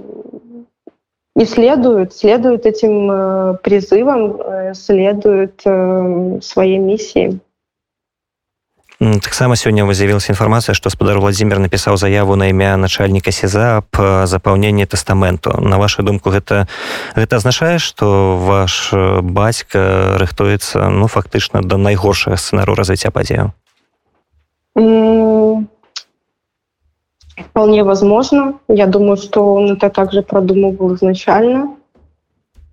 и 1.35 1.45
следует, 1.45 2.13
следует 2.13 2.65
этим 2.65 3.11
э, 3.11 3.57
призывам, 3.61 4.37
э, 4.39 4.73
следует 4.73 5.61
э, 5.65 6.39
своей 6.41 6.77
миссии. 6.77 7.39
таксама 8.99 9.55
сёння 9.55 9.83
з'явілася 9.93 10.31
інфармацыя 10.31 10.73
што 10.73 10.89
спадар 10.89 11.19
владимир 11.19 11.59
напісаў 11.59 11.97
заяву 11.97 12.35
на 12.39 12.47
імя 12.47 12.77
начальніка 12.77 13.31
сеза 13.31 13.83
аб 13.83 13.91
запаўненні 14.23 14.87
тэстаменту 14.87 15.51
на 15.59 15.77
вашу 15.77 16.01
думку 16.01 16.31
гэта 16.31 16.71
гэта 17.11 17.35
азначае 17.35 17.77
што 17.77 18.39
ваш 18.39 18.95
бацька 19.19 20.15
рыхтуецца 20.15 20.87
ну 20.89 21.11
фактычна 21.11 21.59
да 21.59 21.75
найгоршага 21.75 22.39
сцэнару 22.39 22.71
развіцця 22.71 23.11
падзею 23.11 23.51
вполне 27.37 27.83
возможно 27.83 28.59
я 28.67 28.87
думаю 28.87 29.17
что 29.17 29.53
он 29.53 29.73
это 29.73 29.89
также 29.89 30.21
продумывал 30.21 30.95
изначально 30.95 31.75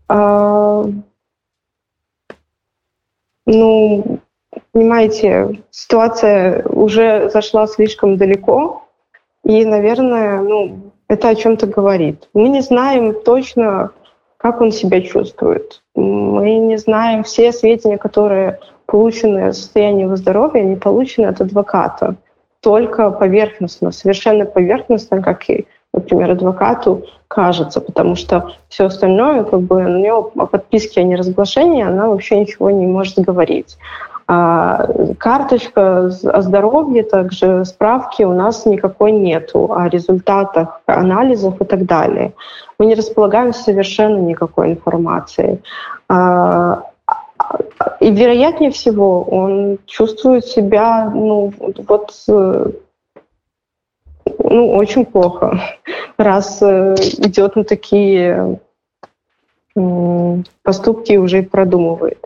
а... 0.08 0.84
ну 3.46 4.20
понимаете, 4.72 5.62
ситуация 5.70 6.64
уже 6.64 7.30
зашла 7.30 7.66
слишком 7.66 8.16
далеко, 8.16 8.84
и, 9.44 9.64
наверное, 9.64 10.40
ну, 10.40 10.92
это 11.08 11.28
о 11.28 11.34
чем-то 11.34 11.66
говорит. 11.66 12.28
Мы 12.32 12.48
не 12.48 12.62
знаем 12.62 13.14
точно, 13.22 13.90
как 14.36 14.60
он 14.60 14.72
себя 14.72 15.00
чувствует. 15.02 15.82
Мы 15.94 16.54
не 16.56 16.78
знаем 16.78 17.22
все 17.22 17.52
сведения, 17.52 17.98
которые 17.98 18.60
получены 18.86 19.48
о 19.48 19.52
состоянии 19.52 20.02
его 20.02 20.16
здоровья, 20.16 20.62
не 20.62 20.76
получены 20.76 21.26
от 21.26 21.40
адвоката. 21.40 22.16
Только 22.62 23.10
поверхностно, 23.10 23.90
совершенно 23.90 24.44
поверхностно, 24.44 25.20
как 25.20 25.50
и, 25.50 25.66
например, 25.92 26.30
адвокату 26.30 27.04
кажется, 27.28 27.80
потому 27.80 28.14
что 28.14 28.52
все 28.68 28.84
остальное, 28.84 29.42
как 29.44 29.60
бы, 29.62 29.82
на 29.82 29.98
него 29.98 30.30
о 30.36 30.46
подписке 30.46 31.00
о 31.00 31.04
неразглашении, 31.04 31.82
она 31.82 32.08
вообще 32.08 32.38
ничего 32.38 32.70
не 32.70 32.86
может 32.86 33.18
говорить. 33.18 33.78
А 34.28 34.86
карточка 35.18 36.06
о 36.06 36.42
здоровье, 36.42 37.02
также 37.02 37.64
справки 37.64 38.22
у 38.22 38.32
нас 38.32 38.64
никакой 38.64 39.10
нету 39.10 39.72
о 39.74 39.88
результатах 39.88 40.80
анализов 40.86 41.60
и 41.60 41.64
так 41.64 41.84
далее. 41.84 42.32
Мы 42.78 42.86
не 42.86 42.94
располагаем 42.94 43.52
совершенно 43.52 44.18
никакой 44.18 44.70
информацией. 44.70 45.60
А, 46.08 46.84
и 48.00 48.10
вероятнее 48.10 48.70
всего 48.70 49.22
он 49.22 49.78
чувствует 49.86 50.46
себя 50.46 51.10
ну, 51.14 51.52
вот, 51.58 52.12
ну, 52.26 52.72
очень 54.76 55.04
плохо, 55.04 55.78
раз 56.18 56.62
э, 56.62 56.94
идет 57.18 57.56
на 57.56 57.64
такие 57.64 58.58
поступки 60.62 61.12
и 61.12 61.18
уже 61.18 61.42
продумывает. 61.42 62.18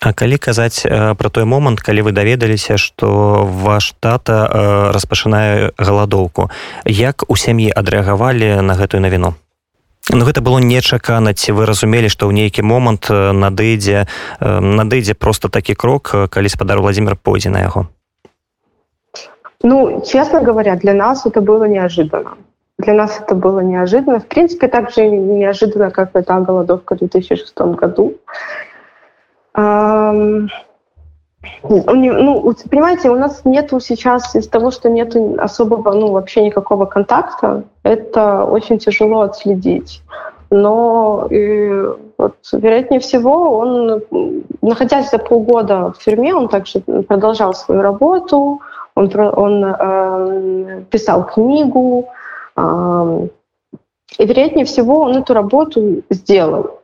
А 0.00 0.12
калі 0.12 0.38
казаць 0.38 0.86
э, 0.86 1.14
про 1.14 1.28
той 1.28 1.44
момант 1.44 1.80
калі 1.80 2.02
вы 2.02 2.12
даведаліся 2.12 2.78
что 2.78 3.44
ваш 3.44 3.92
тата 4.00 4.48
э, 4.48 4.92
распачынае 4.96 5.76
галадоўку 5.76 6.48
як 6.86 7.28
у 7.28 7.36
сям'і 7.36 7.68
адрэагавалі 7.68 8.64
на 8.64 8.74
гэтую 8.80 9.04
навіну 9.04 9.36
Ну 10.08 10.24
гэта 10.24 10.40
было 10.40 10.58
нечакана. 10.58 11.34
Ці 11.34 11.52
вы 11.52 11.66
разумелі 11.68 12.08
што 12.08 12.26
ў 12.26 12.32
нейкі 12.32 12.64
момант 12.64 13.12
э, 13.12 13.32
надыдзе 13.36 14.08
надыдзе 14.40 15.14
просто 15.14 15.48
такі 15.48 15.74
крок 15.74 16.14
калі 16.30 16.48
спадар 16.48 16.80
владимир 16.80 17.16
пойдзе 17.16 17.50
на 17.50 17.60
яго? 17.60 17.86
Ну 19.62 20.02
честно 20.06 20.40
говоря 20.40 20.76
для 20.76 20.94
нас 20.94 21.26
это 21.26 21.40
было 21.40 21.64
неожиданно. 21.64 22.38
Для 22.78 22.94
нас 22.94 23.20
это 23.20 23.34
было 23.34 23.60
неожиданно. 23.60 24.20
В 24.20 24.26
принципе 24.26 24.68
также 24.68 25.06
неожиданно 25.06 25.90
как 25.90 26.16
это 26.16 26.40
голодовка 26.40 26.96
в 26.96 26.98
2006 26.98 27.54
году 27.76 28.16
ну, 31.62 32.54
понимаете, 32.70 33.10
у 33.10 33.16
нас 33.16 33.42
нету 33.44 33.80
сейчас 33.80 34.34
из 34.34 34.48
того, 34.48 34.70
что 34.70 34.90
нету 34.90 35.36
особого, 35.38 35.92
ну, 35.92 36.12
вообще 36.12 36.42
никакого 36.42 36.84
контакта, 36.84 37.64
это 37.82 38.44
очень 38.44 38.78
тяжело 38.78 39.22
отследить. 39.22 40.02
Но 40.50 41.28
и, 41.30 41.70
вот, 42.18 42.34
вероятнее 42.52 43.00
всего, 43.00 43.58
он, 43.58 44.02
находясь 44.60 45.10
за 45.10 45.18
полгода 45.18 45.92
в 45.92 46.04
тюрьме, 46.04 46.34
он 46.34 46.48
также 46.48 46.80
продолжал 46.80 47.54
свою 47.54 47.82
работу, 47.82 48.60
он, 48.94 49.10
он 49.16 49.64
э, 49.64 50.82
писал 50.90 51.24
книгу, 51.24 52.08
э, 52.56 53.28
и, 54.18 54.26
вероятнее 54.26 54.64
всего, 54.64 55.02
он 55.02 55.16
эту 55.16 55.34
работу 55.34 56.02
сделал. 56.10 56.79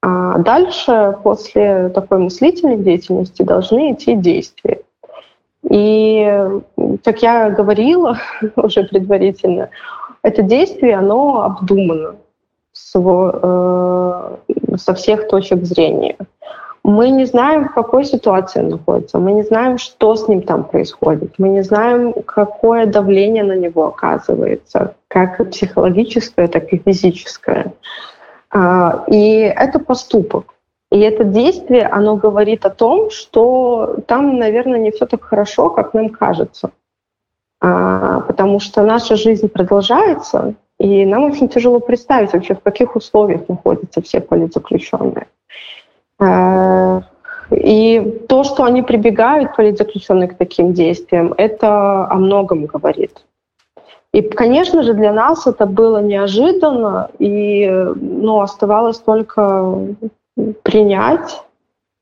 А 0.00 0.38
дальше, 0.38 1.16
после 1.22 1.88
такой 1.88 2.18
мыслительной 2.18 2.76
деятельности, 2.76 3.42
должны 3.42 3.92
идти 3.92 4.14
действия. 4.14 4.80
И, 5.68 6.50
как 7.04 7.22
я 7.22 7.50
говорила 7.50 8.18
уже 8.56 8.84
предварительно, 8.84 9.70
это 10.22 10.42
действие, 10.42 10.96
оно 10.96 11.42
обдумано 11.42 12.16
э, 12.94 14.36
со 14.76 14.94
всех 14.94 15.28
точек 15.28 15.64
зрения. 15.64 16.16
Мы 16.84 17.10
не 17.10 17.26
знаем, 17.26 17.68
в 17.68 17.74
какой 17.74 18.04
ситуации 18.04 18.60
он 18.60 18.70
находится, 18.70 19.18
мы 19.18 19.32
не 19.32 19.42
знаем, 19.42 19.78
что 19.78 20.14
с 20.14 20.26
ним 20.28 20.42
там 20.42 20.64
происходит, 20.64 21.34
мы 21.38 21.48
не 21.48 21.62
знаем, 21.62 22.14
какое 22.24 22.86
давление 22.86 23.44
на 23.44 23.56
него 23.56 23.88
оказывается, 23.88 24.94
как 25.08 25.50
психологическое, 25.50 26.48
так 26.48 26.72
и 26.72 26.78
физическое. 26.78 27.72
А, 28.50 29.04
и 29.08 29.40
это 29.40 29.78
поступок. 29.78 30.54
И 30.90 30.98
это 31.00 31.24
действие, 31.24 31.86
оно 31.86 32.16
говорит 32.16 32.64
о 32.64 32.70
том, 32.70 33.10
что 33.10 33.96
там, 34.06 34.38
наверное, 34.38 34.78
не 34.78 34.90
все 34.90 35.06
так 35.06 35.22
хорошо, 35.22 35.68
как 35.70 35.92
нам 35.92 36.08
кажется. 36.08 36.70
А, 37.60 38.20
потому 38.20 38.60
что 38.60 38.82
наша 38.82 39.16
жизнь 39.16 39.48
продолжается, 39.48 40.54
и 40.78 41.04
нам 41.04 41.24
очень 41.24 41.48
тяжело 41.48 41.80
представить 41.80 42.32
вообще, 42.32 42.54
в 42.54 42.62
каких 42.62 42.96
условиях 42.96 43.48
находятся 43.48 44.00
все 44.00 44.20
политзаключенные. 44.20 45.26
А, 46.20 47.02
и 47.50 48.24
то, 48.28 48.44
что 48.44 48.64
они 48.64 48.82
прибегают, 48.82 49.56
политзаключенные, 49.56 50.28
к 50.28 50.38
таким 50.38 50.72
действиям, 50.72 51.34
это 51.36 52.06
о 52.06 52.14
многом 52.14 52.66
говорит. 52.66 53.24
И, 54.13 54.21
конечно 54.21 54.83
же, 54.83 54.93
для 54.93 55.11
нас 55.11 55.47
это 55.47 55.65
было 55.65 56.01
неожиданно, 56.01 57.09
и 57.17 57.67
ну, 57.95 58.41
оставалось 58.41 58.99
только 58.99 59.75
принять, 60.61 61.41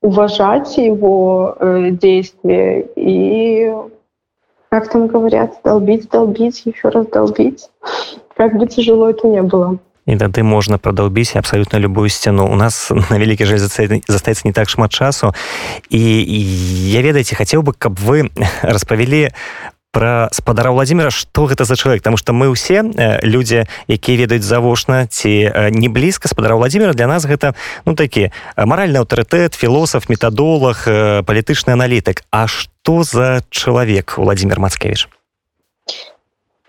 уважать 0.02 0.76
его 0.76 1.56
э, 1.58 1.90
действия 1.90 2.86
и, 2.96 3.72
как 4.68 4.90
там 4.90 5.06
говорят, 5.06 5.60
долбить, 5.64 6.10
долбить, 6.10 6.62
еще 6.66 6.88
раз 6.88 7.06
долбить. 7.06 7.70
Как 8.36 8.58
бы 8.58 8.66
тяжело 8.66 9.08
это 9.08 9.28
не 9.28 9.42
было. 9.42 9.78
і 10.06 10.16
тады 10.18 10.42
можна 10.42 10.78
прадаўбіць 10.82 11.38
абсалютна 11.38 11.78
любую 11.78 12.10
сцяну 12.10 12.46
у 12.50 12.56
нас 12.58 12.90
на 12.90 13.18
вялікі 13.18 13.46
жаль 13.46 13.62
застаецца 13.62 14.42
не 14.42 14.52
так 14.52 14.66
шмат 14.66 14.90
часу 14.90 15.30
і 15.90 16.02
я 16.90 17.02
ведаеце 17.06 17.38
хацеў 17.38 17.62
бы 17.62 17.70
каб 17.70 18.02
вы 18.02 18.26
распавялі 18.66 19.30
про 19.97 20.29
спадара 20.31 20.69
владимира 20.71 21.09
что 21.09 21.45
гэта 21.45 21.65
за 21.65 21.75
чалавек? 21.75 22.03
Потому 22.03 22.17
что 22.17 22.31
мы 22.31 22.53
ўсе 22.53 22.85
э, 22.85 23.17
людзі 23.25 23.65
якія 23.89 24.29
ведаюць 24.29 24.45
завошна 24.45 25.09
ці 25.09 25.49
э, 25.49 25.73
не 25.73 25.89
блізка 25.89 26.29
спадара 26.29 26.53
владимира 26.53 26.93
для 26.93 27.07
нас 27.07 27.25
гэта 27.25 27.57
ну 27.81 27.97
такі 27.97 28.29
маральны 28.53 29.01
аўтарытэт 29.01 29.57
філосаф 29.57 30.05
метадолог 30.05 30.85
э, 30.85 31.25
палітычны 31.25 31.73
аналітык. 31.73 32.21
А 32.29 32.45
что 32.45 33.01
за 33.01 33.41
чалавек 33.49 34.21
владимир 34.21 34.59
мацкевич 34.59 35.09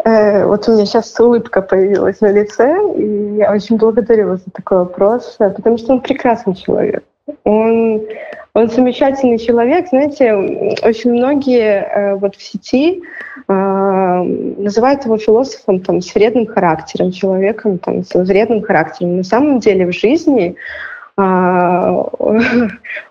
вот 0.04 0.66
у 0.68 0.72
меня 0.72 0.86
сейчас 0.86 1.12
улыбка 1.20 1.60
появилась 1.60 2.22
на 2.22 2.32
лице, 2.32 2.78
и 2.96 3.36
я 3.36 3.52
очень 3.52 3.76
благодарю 3.76 4.28
вас 4.28 4.40
за 4.46 4.50
такой 4.52 4.78
вопрос, 4.78 5.36
потому 5.38 5.76
что 5.76 5.92
он 5.92 6.00
прекрасный 6.00 6.54
человек. 6.54 7.04
Он, 7.44 8.02
он 8.54 8.68
замечательный 8.70 9.38
человек. 9.38 9.88
Знаете, 9.88 10.34
очень 10.82 11.12
многие 11.12 11.82
э, 11.82 12.14
вот 12.16 12.36
в 12.36 12.42
сети 12.42 13.02
э, 13.48 13.52
называют 13.52 15.04
его 15.04 15.18
философом 15.18 15.80
там, 15.80 16.00
с 16.00 16.14
вредным 16.14 16.46
характером, 16.46 17.12
человеком 17.12 17.78
там, 17.78 18.04
с 18.04 18.14
вредным 18.14 18.62
характером. 18.62 19.18
На 19.18 19.24
самом 19.24 19.60
деле 19.60 19.86
в 19.86 19.92
жизни 19.92 20.56
э, 21.16 21.22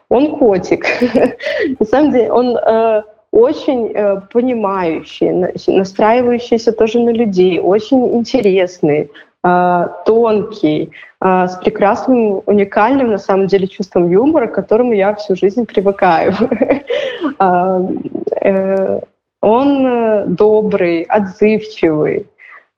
он 0.10 0.38
котик. 0.38 0.86
На 1.80 1.86
самом 1.86 2.12
деле 2.12 2.32
он 2.32 2.58
э, 2.58 3.04
очень 3.32 3.92
э, 3.94 4.22
понимающий, 4.32 5.32
настраивающийся 5.68 6.72
тоже 6.72 7.00
на 7.00 7.10
людей, 7.10 7.60
очень 7.60 8.16
интересный, 8.16 9.12
тонкий, 10.06 10.92
а, 11.20 11.48
с 11.48 11.56
прекрасным, 11.58 12.44
уникальным, 12.46 13.12
на 13.12 13.18
самом 13.18 13.48
деле, 13.48 13.68
чувством 13.68 14.10
юмора, 14.10 14.48
к 14.48 14.54
которому 14.54 14.94
я 14.94 15.16
всю 15.16 15.36
жизнь 15.36 15.66
привыкаю. 15.66 16.34
А, 17.40 17.82
э, 18.42 19.00
он 19.42 19.86
э, 19.86 20.26
добрый, 20.28 21.04
отзывчивый. 21.04 22.28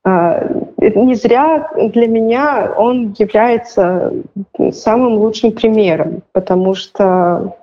А, 0.04 0.48
не 0.78 1.16
зря 1.16 1.70
для 1.76 2.08
меня 2.08 2.74
он 2.76 3.16
является 3.18 4.14
самым 4.72 5.16
лучшим 5.16 5.52
примером, 5.52 6.24
потому 6.32 6.74
что 6.74 7.58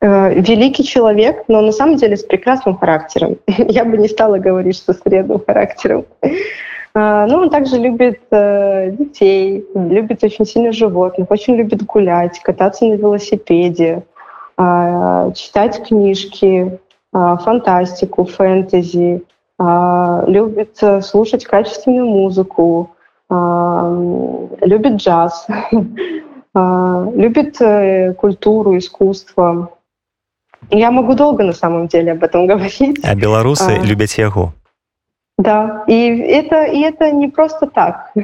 э, 0.00 0.34
великий 0.34 0.84
человек, 0.84 1.44
но 1.48 1.62
на 1.62 1.72
самом 1.72 1.96
деле 1.96 2.16
с 2.16 2.22
прекрасным 2.22 2.76
характером. 2.76 3.38
Я 3.46 3.84
бы 3.84 3.96
не 3.96 4.08
стала 4.08 4.38
говорить, 4.38 4.76
что 4.76 4.92
с 4.92 5.04
вредным 5.04 5.42
характером. 5.44 6.04
А, 6.96 7.26
ну, 7.26 7.38
он 7.38 7.50
также 7.50 7.76
любит 7.76 8.20
э, 8.30 8.92
детей, 8.92 9.66
любит 9.74 10.22
очень 10.22 10.46
сильно 10.46 10.72
животных, 10.72 11.28
очень 11.30 11.56
любит 11.56 11.84
гулять, 11.84 12.38
кататься 12.40 12.84
на 12.84 12.94
велосипеде, 12.94 14.04
э, 14.56 15.32
читать 15.34 15.88
книжки, 15.88 16.78
э, 17.12 17.36
фантастику, 17.42 18.24
фэнтези, 18.24 19.24
э, 19.58 20.24
любит 20.28 20.78
слушать 21.02 21.44
качественную 21.44 22.06
музыку, 22.06 22.90
э, 23.28 24.48
любит 24.60 24.92
джаз, 24.94 25.48
э, 25.48 25.76
любит 27.16 27.60
э, 27.60 28.14
культуру, 28.14 28.78
искусство. 28.78 29.70
Я 30.70 30.92
могу 30.92 31.14
долго 31.14 31.42
на 31.42 31.52
самом 31.52 31.88
деле 31.88 32.12
об 32.12 32.22
этом 32.22 32.46
говорить. 32.46 33.00
А 33.02 33.16
белорусы 33.16 33.78
а, 33.80 33.84
любят 33.84 34.10
его. 34.12 34.52
Да, 35.36 35.82
и 35.88 36.18
это, 36.20 36.64
и 36.64 36.80
это 36.80 37.10
не 37.10 37.28
просто 37.28 37.66
так. 37.66 38.12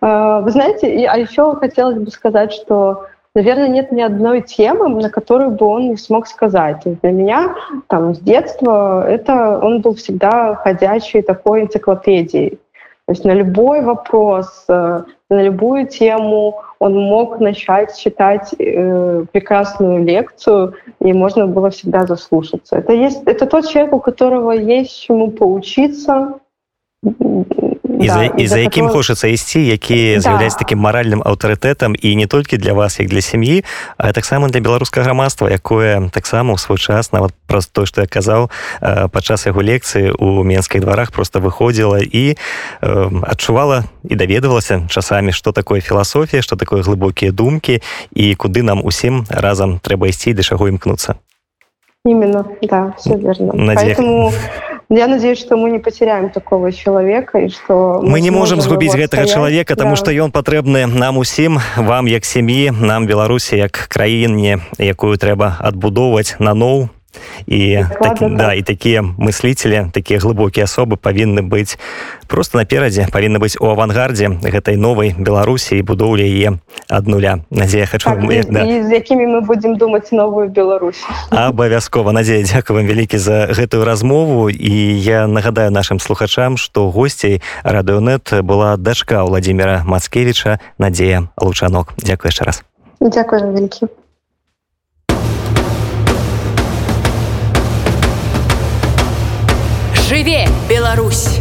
А, 0.00 0.40
вы 0.40 0.50
знаете, 0.50 1.06
а 1.08 1.16
еще 1.16 1.56
хотелось 1.56 1.98
бы 1.98 2.10
сказать, 2.10 2.52
что, 2.52 3.06
наверное, 3.34 3.68
нет 3.68 3.90
ни 3.90 4.00
одной 4.00 4.42
темы, 4.42 4.88
на 4.88 5.10
которую 5.10 5.50
бы 5.50 5.66
он 5.66 5.90
не 5.90 5.96
смог 5.96 6.28
сказать. 6.28 6.82
Для 6.84 7.10
меня 7.10 7.54
там, 7.88 8.14
с 8.14 8.20
детства 8.20 9.08
это, 9.08 9.58
он 9.58 9.80
был 9.80 9.94
всегда 9.94 10.54
ходячей 10.54 11.22
такой 11.22 11.62
энциклопедией. 11.62 12.60
То 13.08 13.12
есть 13.12 13.24
на 13.24 13.32
любой 13.32 13.80
вопрос, 13.80 14.66
э, 14.68 15.02
на 15.30 15.42
любую 15.42 15.86
тему 15.86 16.60
он 16.78 16.94
мог 16.94 17.40
начать 17.40 17.96
читать 17.96 18.54
э, 18.58 19.24
прекрасную 19.32 20.04
лекцию, 20.04 20.74
и 21.00 21.14
можно 21.14 21.46
было 21.46 21.70
всегда 21.70 22.06
заслушаться. 22.06 22.76
Это, 22.76 22.92
есть, 22.92 23.22
это 23.24 23.46
тот 23.46 23.66
человек, 23.66 23.94
у 23.94 24.00
которого 24.00 24.52
есть 24.52 24.94
чему 25.00 25.30
поучиться, 25.30 26.34
і 27.98 28.06
да, 28.06 28.14
за, 28.14 28.24
і 28.24 28.46
за 28.46 28.58
якім 28.58 28.86
такого... 28.86 28.98
хочацца 28.98 29.28
ісці 29.28 29.60
які 29.66 30.14
да. 30.14 30.20
з'яўляюць 30.20 30.58
такім 30.58 30.78
маральным 30.78 31.22
аўтарытэтам 31.22 31.94
і 31.98 32.16
не 32.16 32.26
толькі 32.26 32.56
для 32.56 32.72
вас 32.72 33.00
як 33.00 33.08
для 33.08 33.20
сям'і 33.20 33.64
а 33.98 34.12
таксама 34.12 34.48
для 34.48 34.60
беларускага 34.60 35.04
грамадства 35.04 35.50
якое 35.50 36.10
таксама 36.14 36.54
ў 36.54 36.58
свой 36.58 36.78
час 36.78 37.12
нават 37.12 37.34
праз 37.46 37.66
то 37.66 37.86
што 37.86 38.02
я 38.02 38.06
казаў 38.06 38.50
падчас 38.80 39.46
яго 39.46 39.62
лекцыі 39.62 40.14
у 40.18 40.44
менскіх 40.44 40.82
дварах 40.82 41.10
просто 41.10 41.40
выходзіла 41.40 41.98
і 41.98 42.34
э, 42.34 43.22
адчувала 43.26 43.84
і 44.06 44.14
даведавалася 44.14 44.86
часамі 44.88 45.32
што 45.32 45.52
такое 45.52 45.80
філасофія 45.80 46.42
што 46.42 46.56
такое 46.56 46.82
глыбокія 46.82 47.32
думкі 47.32 47.82
і 48.14 48.34
куды 48.34 48.62
нам 48.62 48.84
усім 48.84 49.26
разам 49.30 49.80
трэба 49.82 50.08
ісці 50.08 50.34
да 50.34 50.42
чаго 50.42 50.68
імкнуцца 50.68 51.18
именно 52.04 52.46
да 52.62 52.94
все 52.98 53.16
верно 53.16 53.52
Надех... 53.54 53.98
поэтому 53.98 54.32
Я 54.90 55.06
надеюсь, 55.06 55.38
что 55.38 55.56
мы 55.58 55.70
не 55.70 55.78
потеряем 55.78 56.30
такого 56.30 56.72
человека 56.72 57.38
и 57.38 57.50
что 57.50 58.00
мы, 58.02 58.12
мы 58.12 58.20
не 58.22 58.30
можем 58.30 58.62
сгубить 58.62 58.94
гэтага 58.94 59.26
человека, 59.26 59.74
потому 59.74 59.90
да. 59.90 59.96
что 59.96 60.12
ён 60.12 60.32
патрэбны 60.32 60.86
нам 60.86 61.18
усім 61.18 61.60
вам 61.76 62.08
як 62.08 62.24
сям'і 62.24 62.70
нам 62.70 63.06
Беларусі 63.06 63.56
як 63.56 63.72
краіне 63.72 64.64
якую 64.78 65.18
трэба 65.20 65.60
адбудоўваць 65.60 66.40
на 66.40 66.54
ноў 66.54 66.88
і 67.46 67.84
так, 68.00 68.18
да. 68.36 68.52
і 68.54 68.62
такія 68.62 69.02
мыслителі 69.02 69.90
такія 69.92 70.18
глыбокія 70.18 70.64
асобы 70.64 70.96
павінны 70.96 71.42
быць 71.42 71.78
просто 72.26 72.58
наперадзе 72.58 73.08
павінны 73.12 73.38
быць 73.38 73.56
у 73.60 73.66
авангардзе 73.70 74.38
гэтай 74.42 74.76
новай 74.76 75.14
беларусі 75.18 75.78
і 75.78 75.82
будоўлі 75.82 76.24
яе 76.24 76.58
ад 76.88 77.06
нуля. 77.06 77.38
Надзея 77.50 77.86
хочу 77.86 78.10
так, 78.10 78.32
і, 78.32 78.42
да. 78.50 78.64
і 78.64 78.82
з 78.84 78.90
якімі 78.92 79.26
мы 79.26 79.40
будзем 79.40 79.76
думаць 79.76 80.12
новую 80.12 80.48
Беларусь? 80.48 81.04
Абавязкова 81.30 82.12
надзея 82.12 82.42
дзякую 82.42 82.78
вам 82.78 82.86
вялікі 82.86 83.18
за 83.18 83.46
гэтую 83.52 83.84
размову. 83.84 84.50
І 84.50 84.72
я 85.00 85.26
нагадаю 85.26 85.70
нашим 85.70 86.00
слухачам 86.00 86.56
что 86.56 86.90
госцей 86.90 87.42
радыонет 87.62 88.32
была 88.42 88.76
дачка 88.76 89.24
владимира 89.24 89.82
мацкевича 89.84 90.60
надзея 90.78 91.28
лучанок. 91.36 91.94
Дзякую 91.96 92.30
яшчэ 92.32 92.44
раз. 92.44 92.64
Дзякую 93.00 93.52
вялікі 93.52 93.86
Жыве 100.08 100.48
Беларусь! 100.70 101.38